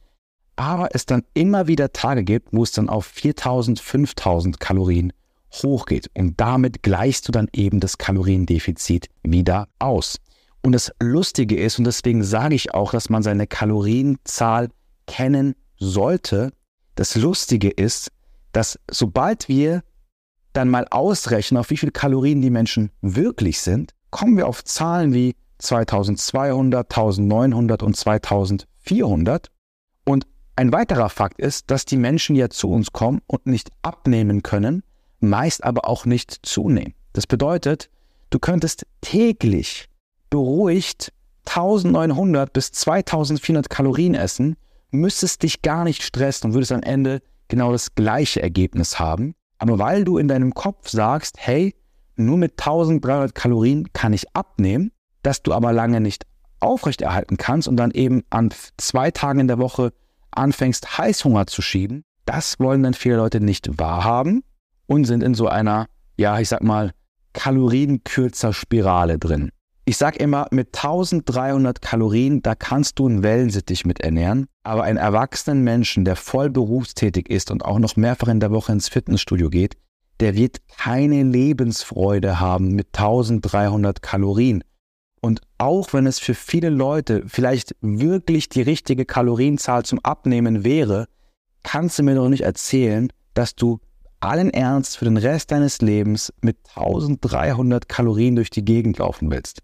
aber 0.55 0.89
es 0.93 1.05
dann 1.05 1.23
immer 1.33 1.67
wieder 1.67 1.91
Tage 1.93 2.23
gibt, 2.23 2.49
wo 2.51 2.63
es 2.63 2.71
dann 2.71 2.89
auf 2.89 3.05
4000, 3.05 3.79
5000 3.79 4.59
Kalorien 4.59 5.13
hochgeht 5.51 6.09
und 6.13 6.39
damit 6.39 6.83
gleichst 6.83 7.27
du 7.27 7.31
dann 7.31 7.47
eben 7.53 7.79
das 7.79 7.97
Kaloriendefizit 7.97 9.09
wieder 9.23 9.67
aus. 9.79 10.19
Und 10.65 10.71
das 10.71 10.91
Lustige 10.99 11.57
ist, 11.57 11.77
und 11.77 11.85
deswegen 11.85 12.23
sage 12.23 12.55
ich 12.55 12.73
auch, 12.73 12.89
dass 12.89 13.07
man 13.09 13.21
seine 13.21 13.45
Kalorienzahl 13.45 14.69
kennen 15.05 15.53
sollte. 15.77 16.53
Das 16.95 17.13
Lustige 17.15 17.69
ist, 17.69 18.11
dass 18.51 18.79
sobald 18.89 19.47
wir 19.47 19.83
dann 20.53 20.69
mal 20.69 20.87
ausrechnen, 20.89 21.59
auf 21.59 21.69
wie 21.69 21.77
viele 21.77 21.91
Kalorien 21.91 22.41
die 22.41 22.49
Menschen 22.49 22.89
wirklich 23.01 23.61
sind, 23.61 23.91
kommen 24.09 24.37
wir 24.37 24.47
auf 24.47 24.63
Zahlen 24.63 25.13
wie 25.13 25.35
2200, 25.59 26.89
1900 26.89 27.83
und 27.83 27.95
2400. 27.95 29.51
Und 30.03 30.25
ein 30.55 30.71
weiterer 30.71 31.09
Fakt 31.09 31.39
ist, 31.39 31.69
dass 31.69 31.85
die 31.85 31.97
Menschen 31.97 32.35
ja 32.35 32.49
zu 32.49 32.71
uns 32.71 32.91
kommen 32.91 33.21
und 33.27 33.45
nicht 33.45 33.69
abnehmen 33.83 34.41
können, 34.41 34.81
meist 35.19 35.63
aber 35.63 35.87
auch 35.87 36.07
nicht 36.07 36.39
zunehmen. 36.41 36.95
Das 37.13 37.27
bedeutet, 37.27 37.91
du 38.31 38.39
könntest 38.39 38.87
täglich 39.01 39.89
beruhigt 40.29 41.11
1900 41.45 42.51
bis 42.51 42.71
2400 42.71 43.69
Kalorien 43.69 44.15
essen 44.15 44.55
müsstest 44.91 45.43
dich 45.43 45.61
gar 45.61 45.83
nicht 45.83 46.03
stressen 46.03 46.49
und 46.49 46.53
würdest 46.53 46.71
am 46.71 46.81
Ende 46.81 47.21
genau 47.47 47.71
das 47.71 47.95
gleiche 47.95 48.41
Ergebnis 48.41 48.99
haben. 48.99 49.35
Aber 49.57 49.79
weil 49.79 50.03
du 50.03 50.17
in 50.17 50.27
deinem 50.27 50.53
Kopf 50.53 50.89
sagst, 50.89 51.37
hey, 51.39 51.75
nur 52.15 52.37
mit 52.37 52.53
1300 52.53 53.35
Kalorien 53.35 53.91
kann 53.93 54.13
ich 54.13 54.35
abnehmen, 54.35 54.91
dass 55.21 55.43
du 55.43 55.53
aber 55.53 55.73
lange 55.73 56.01
nicht 56.01 56.25
aufrechterhalten 56.59 57.37
kannst 57.37 57.67
und 57.67 57.77
dann 57.77 57.91
eben 57.91 58.23
an 58.29 58.49
zwei 58.77 59.11
Tagen 59.11 59.41
in 59.41 59.47
der 59.47 59.59
Woche 59.59 59.91
anfängst, 60.31 60.97
Heißhunger 60.97 61.47
zu 61.47 61.61
schieben, 61.61 62.03
das 62.25 62.59
wollen 62.59 62.83
dann 62.83 62.93
viele 62.93 63.17
Leute 63.17 63.39
nicht 63.39 63.77
wahrhaben 63.77 64.43
und 64.87 65.05
sind 65.05 65.23
in 65.23 65.35
so 65.35 65.47
einer, 65.47 65.87
ja, 66.17 66.39
ich 66.39 66.49
sag 66.49 66.63
mal, 66.63 66.91
kalorienkürzer 67.33 68.53
Spirale 68.53 69.19
drin. 69.19 69.51
Ich 69.87 69.97
sage 69.97 70.17
immer, 70.17 70.47
mit 70.49 70.75
1300 70.75 71.79
Kalorien, 71.79 72.41
da 72.41 72.55
kannst 72.55 72.97
du 72.97 73.07
einen 73.07 73.21
Wellensittich 73.21 73.85
mit 73.85 73.99
ernähren. 73.99 74.47
Aber 74.63 74.81
einen 74.81 74.97
erwachsenen 74.97 75.63
Menschen, 75.63 76.05
der 76.05 76.15
voll 76.15 76.49
berufstätig 76.49 77.29
ist 77.29 77.51
und 77.51 77.63
auch 77.63 77.77
noch 77.77 77.95
mehrfach 77.95 78.29
in 78.29 78.39
der 78.39 78.49
Woche 78.49 78.71
ins 78.71 78.89
Fitnessstudio 78.89 79.51
geht, 79.51 79.77
der 80.21 80.33
wird 80.33 80.67
keine 80.79 81.21
Lebensfreude 81.21 82.39
haben 82.39 82.69
mit 82.69 82.87
1300 82.97 84.01
Kalorien. 84.01 84.63
Und 85.21 85.41
auch 85.59 85.93
wenn 85.93 86.07
es 86.07 86.17
für 86.17 86.33
viele 86.33 86.69
Leute 86.69 87.23
vielleicht 87.27 87.75
wirklich 87.81 88.49
die 88.49 88.63
richtige 88.63 89.05
Kalorienzahl 89.05 89.85
zum 89.85 89.99
Abnehmen 89.99 90.63
wäre, 90.63 91.05
kannst 91.61 91.99
du 91.99 92.03
mir 92.03 92.15
doch 92.15 92.29
nicht 92.29 92.43
erzählen, 92.43 93.13
dass 93.35 93.53
du 93.55 93.79
allen 94.19 94.49
Ernst 94.49 94.97
für 94.97 95.05
den 95.05 95.17
Rest 95.17 95.51
deines 95.51 95.81
Lebens 95.81 96.33
mit 96.41 96.57
1300 96.69 97.87
Kalorien 97.87 98.35
durch 98.35 98.49
die 98.49 98.65
Gegend 98.65 98.97
laufen 98.97 99.29
willst 99.29 99.61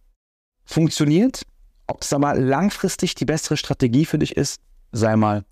funktioniert. 0.71 1.43
Ob 1.87 2.01
es 2.01 2.13
aber 2.13 2.35
langfristig 2.35 3.15
die 3.15 3.25
bessere 3.25 3.57
Strategie 3.57 4.05
für 4.05 4.19
dich 4.19 4.37
ist, 4.37 4.61
sei 4.91 5.15
mal 5.15 5.43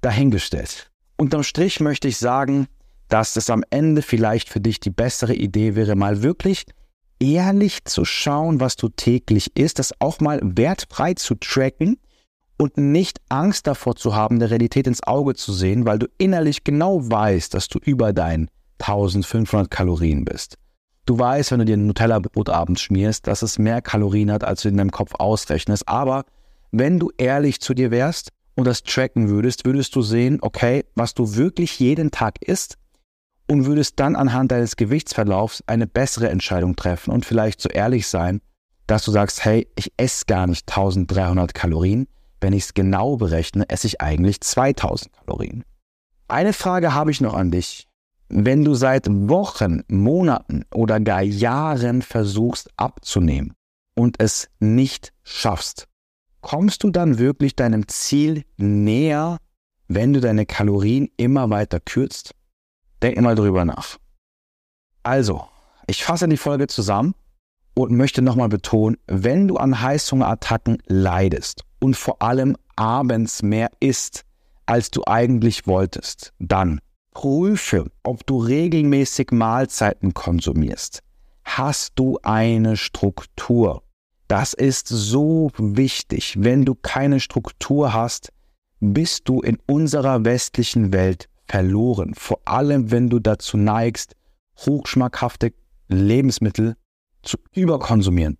dahingestellt. 0.00 0.90
Unterm 1.16 1.42
Strich 1.42 1.80
möchte 1.80 2.08
ich 2.08 2.18
sagen, 2.18 2.66
dass 3.08 3.36
es 3.36 3.50
am 3.50 3.62
Ende 3.70 4.02
vielleicht 4.02 4.48
für 4.48 4.60
dich 4.60 4.80
die 4.80 4.90
bessere 4.90 5.34
Idee 5.34 5.76
wäre, 5.76 5.94
mal 5.94 6.22
wirklich 6.22 6.66
ehrlich 7.20 7.84
zu 7.84 8.04
schauen, 8.04 8.60
was 8.60 8.76
du 8.76 8.88
täglich 8.88 9.56
isst, 9.56 9.78
das 9.78 9.92
auch 10.00 10.20
mal 10.20 10.40
wertfrei 10.42 11.14
zu 11.14 11.36
tracken 11.36 11.98
und 12.58 12.76
nicht 12.76 13.20
Angst 13.28 13.66
davor 13.66 13.96
zu 13.96 14.14
haben, 14.14 14.38
der 14.38 14.50
Realität 14.50 14.86
ins 14.86 15.02
Auge 15.04 15.34
zu 15.34 15.52
sehen, 15.52 15.86
weil 15.86 15.98
du 15.98 16.06
innerlich 16.18 16.64
genau 16.64 17.08
weißt, 17.08 17.54
dass 17.54 17.68
du 17.68 17.78
über 17.78 18.12
deinen 18.12 18.48
1500 18.78 19.70
Kalorien 19.70 20.24
bist. 20.24 20.58
Du 21.06 21.18
weißt, 21.18 21.50
wenn 21.50 21.58
du 21.58 21.64
dir 21.66 21.76
ein 21.76 21.86
Nutella-Brot 21.86 22.48
abends 22.48 22.80
schmierst, 22.80 23.26
dass 23.26 23.42
es 23.42 23.58
mehr 23.58 23.82
Kalorien 23.82 24.32
hat, 24.32 24.42
als 24.42 24.62
du 24.62 24.68
in 24.68 24.76
deinem 24.76 24.90
Kopf 24.90 25.14
ausrechnest. 25.16 25.86
Aber 25.86 26.24
wenn 26.72 26.98
du 26.98 27.10
ehrlich 27.18 27.60
zu 27.60 27.74
dir 27.74 27.90
wärst 27.90 28.30
und 28.54 28.66
das 28.66 28.82
tracken 28.82 29.28
würdest, 29.28 29.66
würdest 29.66 29.94
du 29.96 30.02
sehen, 30.02 30.38
okay, 30.40 30.84
was 30.94 31.12
du 31.12 31.34
wirklich 31.34 31.78
jeden 31.78 32.10
Tag 32.10 32.40
isst 32.42 32.78
und 33.48 33.66
würdest 33.66 34.00
dann 34.00 34.16
anhand 34.16 34.50
deines 34.50 34.76
Gewichtsverlaufs 34.76 35.62
eine 35.66 35.86
bessere 35.86 36.30
Entscheidung 36.30 36.74
treffen 36.74 37.10
und 37.10 37.26
vielleicht 37.26 37.60
so 37.60 37.68
ehrlich 37.68 38.08
sein, 38.08 38.40
dass 38.86 39.04
du 39.04 39.10
sagst, 39.10 39.44
hey, 39.44 39.68
ich 39.76 39.92
esse 39.98 40.24
gar 40.26 40.46
nicht 40.46 40.68
1300 40.68 41.52
Kalorien. 41.54 42.06
Wenn 42.40 42.52
ich 42.52 42.64
es 42.64 42.74
genau 42.74 43.16
berechne, 43.16 43.68
esse 43.68 43.86
ich 43.86 44.00
eigentlich 44.00 44.40
2000 44.40 45.12
Kalorien. 45.12 45.64
Eine 46.28 46.52
Frage 46.52 46.94
habe 46.94 47.10
ich 47.10 47.20
noch 47.20 47.34
an 47.34 47.50
dich. 47.50 47.88
Wenn 48.28 48.64
du 48.64 48.74
seit 48.74 49.06
Wochen, 49.08 49.82
Monaten 49.88 50.64
oder 50.72 51.00
gar 51.00 51.22
Jahren 51.22 52.02
versuchst 52.02 52.70
abzunehmen 52.76 53.54
und 53.94 54.20
es 54.20 54.48
nicht 54.60 55.12
schaffst, 55.22 55.86
kommst 56.40 56.82
du 56.82 56.90
dann 56.90 57.18
wirklich 57.18 57.54
deinem 57.54 57.86
Ziel 57.88 58.44
näher, 58.56 59.38
wenn 59.88 60.12
du 60.12 60.20
deine 60.20 60.46
Kalorien 60.46 61.08
immer 61.16 61.50
weiter 61.50 61.80
kürzt? 61.80 62.34
Denk 63.02 63.20
mal 63.20 63.34
drüber 63.34 63.64
nach. 63.64 63.98
Also, 65.02 65.46
ich 65.86 66.02
fasse 66.02 66.26
die 66.28 66.38
Folge 66.38 66.66
zusammen 66.66 67.14
und 67.74 67.92
möchte 67.92 68.22
nochmal 68.22 68.48
betonen, 68.48 68.96
wenn 69.06 69.48
du 69.48 69.56
an 69.56 69.82
Heißhungerattacken 69.82 70.82
leidest 70.86 71.64
und 71.80 71.96
vor 71.96 72.22
allem 72.22 72.56
abends 72.76 73.42
mehr 73.42 73.70
isst, 73.80 74.24
als 74.66 74.90
du 74.90 75.02
eigentlich 75.06 75.66
wolltest, 75.66 76.32
dann 76.38 76.80
Prüfe, 77.14 77.90
ob 78.02 78.26
du 78.26 78.38
regelmäßig 78.38 79.30
Mahlzeiten 79.30 80.12
konsumierst. 80.12 81.02
Hast 81.44 81.92
du 81.94 82.18
eine 82.22 82.76
Struktur? 82.76 83.82
Das 84.28 84.52
ist 84.52 84.88
so 84.88 85.50
wichtig. 85.56 86.36
Wenn 86.38 86.64
du 86.64 86.74
keine 86.74 87.20
Struktur 87.20 87.94
hast, 87.94 88.32
bist 88.80 89.28
du 89.28 89.40
in 89.40 89.58
unserer 89.66 90.24
westlichen 90.24 90.92
Welt 90.92 91.28
verloren. 91.46 92.14
Vor 92.14 92.40
allem, 92.44 92.90
wenn 92.90 93.08
du 93.08 93.20
dazu 93.20 93.56
neigst, 93.56 94.16
hochschmackhafte 94.58 95.52
Lebensmittel 95.88 96.76
zu 97.22 97.38
überkonsumieren. 97.52 98.36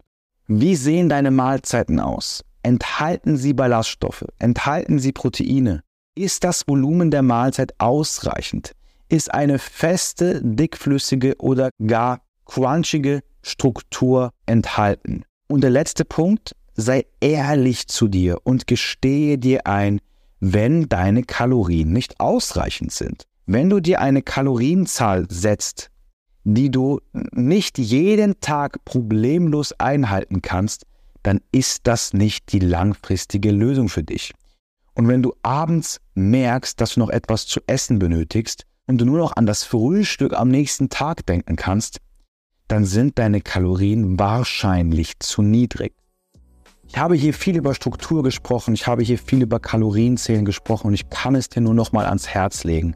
Wie 0.47 0.77
sehen 0.77 1.09
deine 1.09 1.31
Mahlzeiten 1.31 2.01
aus? 2.01 2.45
Enthalten 2.63 3.37
sie 3.37 3.55
Ballaststoffe? 3.55 4.25
Enthalten 4.39 4.99
sie 4.99 5.13
Proteine? 5.13 5.83
Ist 6.17 6.45
das 6.45 6.69
Volumen 6.69 7.11
der 7.11 7.23
Mahlzeit 7.23 7.75
ausreichend? 7.79 8.71
Ist 9.09 9.35
eine 9.35 9.59
feste, 9.59 10.41
dickflüssige 10.45 11.35
oder 11.39 11.71
gar 11.85 12.21
crunchige 12.45 13.23
Struktur 13.43 14.31
enthalten? 14.47 15.25
Und 15.49 15.63
der 15.63 15.71
letzte 15.71 16.05
Punkt, 16.05 16.55
sei 16.75 17.07
ehrlich 17.19 17.89
zu 17.89 18.07
dir 18.07 18.39
und 18.45 18.69
gestehe 18.69 19.39
dir 19.39 19.67
ein, 19.67 20.01
wenn 20.39 20.89
deine 20.89 21.25
Kalorien 21.25 21.93
nicht 21.93 22.21
ausreichend 22.21 22.93
sind. 22.93 23.25
Wenn 23.47 23.69
du 23.69 23.81
dir 23.81 24.01
eine 24.01 24.23
Kalorienzahl 24.23 25.27
setzt, 25.29 25.91
die 26.45 26.71
du 26.71 27.01
nicht 27.33 27.77
jeden 27.79 28.39
Tag 28.39 28.85
problemlos 28.85 29.73
einhalten 29.81 30.43
kannst, 30.43 30.87
dann 31.25 31.41
ist 31.51 31.89
das 31.89 32.13
nicht 32.13 32.53
die 32.53 32.61
langfristige 32.61 33.51
Lösung 33.51 33.89
für 33.89 34.05
dich. 34.05 34.33
Und 34.95 35.09
wenn 35.09 35.23
du 35.23 35.35
abends 35.43 36.01
merkst, 36.15 36.81
dass 36.81 36.95
du 36.95 37.01
noch 37.01 37.11
etwas 37.11 37.47
zu 37.47 37.61
essen 37.67 37.99
benötigst 37.99 38.67
und 38.87 39.01
du 39.01 39.05
nur 39.05 39.19
noch 39.19 39.37
an 39.37 39.47
das 39.47 39.65
Frühstück 39.65 40.33
am 40.35 40.49
nächsten 40.49 40.89
Tag 40.89 41.27
denken 41.27 41.57
kannst, 41.57 41.99
dann 42.69 42.85
sind 42.85 43.19
deine 43.19 43.41
Kalorien 43.41 44.19
wahrscheinlich 44.19 45.19
zu 45.19 45.43
niedrig. 45.43 45.95
Ich 46.87 46.99
habe 46.99 47.17
hier 47.17 47.35
viel 47.35 47.57
über 47.57 47.75
Struktur 47.75 48.23
gesprochen, 48.23 48.75
ich 48.75 48.87
habe 48.87 49.03
hier 49.03 49.19
viel 49.19 49.43
über 49.43 49.59
Kalorienzählen 49.59 50.45
gesprochen 50.45 50.89
und 50.89 50.95
ich 50.95 51.09
kann 51.11 51.35
es 51.35 51.49
dir 51.49 51.61
nur 51.61 51.75
noch 51.75 51.93
mal 51.93 52.07
ans 52.07 52.29
Herz 52.29 52.63
legen. 52.63 52.95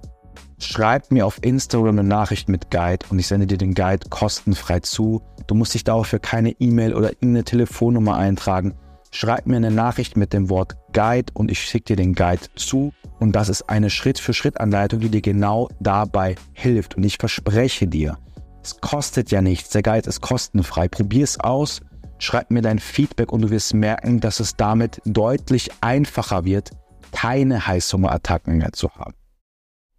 Schreib 0.61 1.11
mir 1.11 1.27
auf 1.27 1.39
Instagram 1.43 1.99
eine 1.99 2.09
Nachricht 2.09 2.49
mit 2.49 2.71
Guide 2.71 3.07
und 3.11 3.19
ich 3.19 3.27
sende 3.29 3.47
dir 3.47 3.59
den 3.59 3.75
Guide 3.75 4.09
kostenfrei 4.09 4.81
zu. 4.81 5.23
Du 5.47 5.55
musst 5.55 5.75
dich 5.75 5.85
dafür 5.85 6.19
keine 6.19 6.51
E-Mail 6.51 6.95
oder 6.95 7.11
irgendeine 7.11 7.45
Telefonnummer 7.45 8.17
eintragen. 8.17 8.75
Schreib 9.11 9.47
mir 9.47 9.57
eine 9.57 9.71
Nachricht 9.71 10.17
mit 10.17 10.33
dem 10.33 10.51
Wort 10.51 10.77
Guide 10.99 11.33
und 11.35 11.49
ich 11.49 11.61
schicke 11.61 11.95
dir 11.95 11.97
den 11.97 12.13
Guide 12.13 12.43
zu. 12.57 12.93
Und 13.21 13.37
das 13.37 13.49
ist 13.49 13.71
eine 13.71 13.89
Schritt-für-Schritt-Anleitung, 13.89 14.99
die 14.99 15.09
dir 15.09 15.21
genau 15.21 15.69
dabei 15.79 16.35
hilft. 16.55 16.97
Und 16.97 17.05
ich 17.05 17.19
verspreche 17.19 17.87
dir, 17.87 18.19
es 18.65 18.81
kostet 18.81 19.31
ja 19.31 19.41
nichts. 19.41 19.71
Der 19.71 19.83
Guide 19.83 20.09
ist 20.09 20.21
kostenfrei. 20.21 20.89
Probier 20.89 21.23
es 21.23 21.39
aus, 21.39 21.83
schreib 22.19 22.51
mir 22.51 22.63
dein 22.63 22.81
Feedback 22.81 23.33
und 23.33 23.43
du 23.43 23.51
wirst 23.51 23.75
merken, 23.75 24.19
dass 24.19 24.41
es 24.41 24.57
damit 24.57 25.01
deutlich 25.05 25.71
einfacher 25.83 26.45
wird, 26.45 26.73
keine 27.13 27.65
Heißhungerattacken 27.65 28.59
mehr 28.59 28.73
zu 28.73 28.91
haben. 28.91 29.15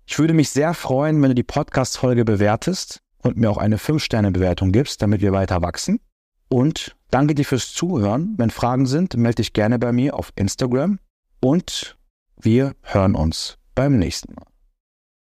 Ich 0.05 0.19
würde 0.19 0.33
mich 0.33 0.49
sehr 0.49 0.73
freuen, 0.73 1.21
wenn 1.21 1.29
du 1.29 1.35
die 1.35 1.43
Podcast-Folge 1.43 2.25
bewertest 2.25 2.99
und 3.23 3.38
mir 3.38 3.49
auch 3.49 3.57
eine 3.57 3.77
5-Sterne-Bewertung 3.77 4.73
gibst, 4.73 5.01
damit 5.01 5.21
wir 5.21 5.31
weiter 5.31 5.62
wachsen. 5.62 6.01
Und 6.49 6.95
danke 7.12 7.35
dir 7.35 7.45
fürs 7.45 7.73
Zuhören. 7.73 8.33
Wenn 8.38 8.49
Fragen 8.49 8.85
sind, 8.85 9.15
melde 9.15 9.38
dich 9.38 9.53
gerne 9.53 9.79
bei 9.79 9.91
mir 9.91 10.15
auf 10.15 10.33
Instagram 10.35 10.99
und 11.39 11.97
wir 12.41 12.75
hören 12.81 13.15
uns 13.15 13.57
beim 13.75 13.97
nächsten 13.97 14.33
Mal. 14.33 14.48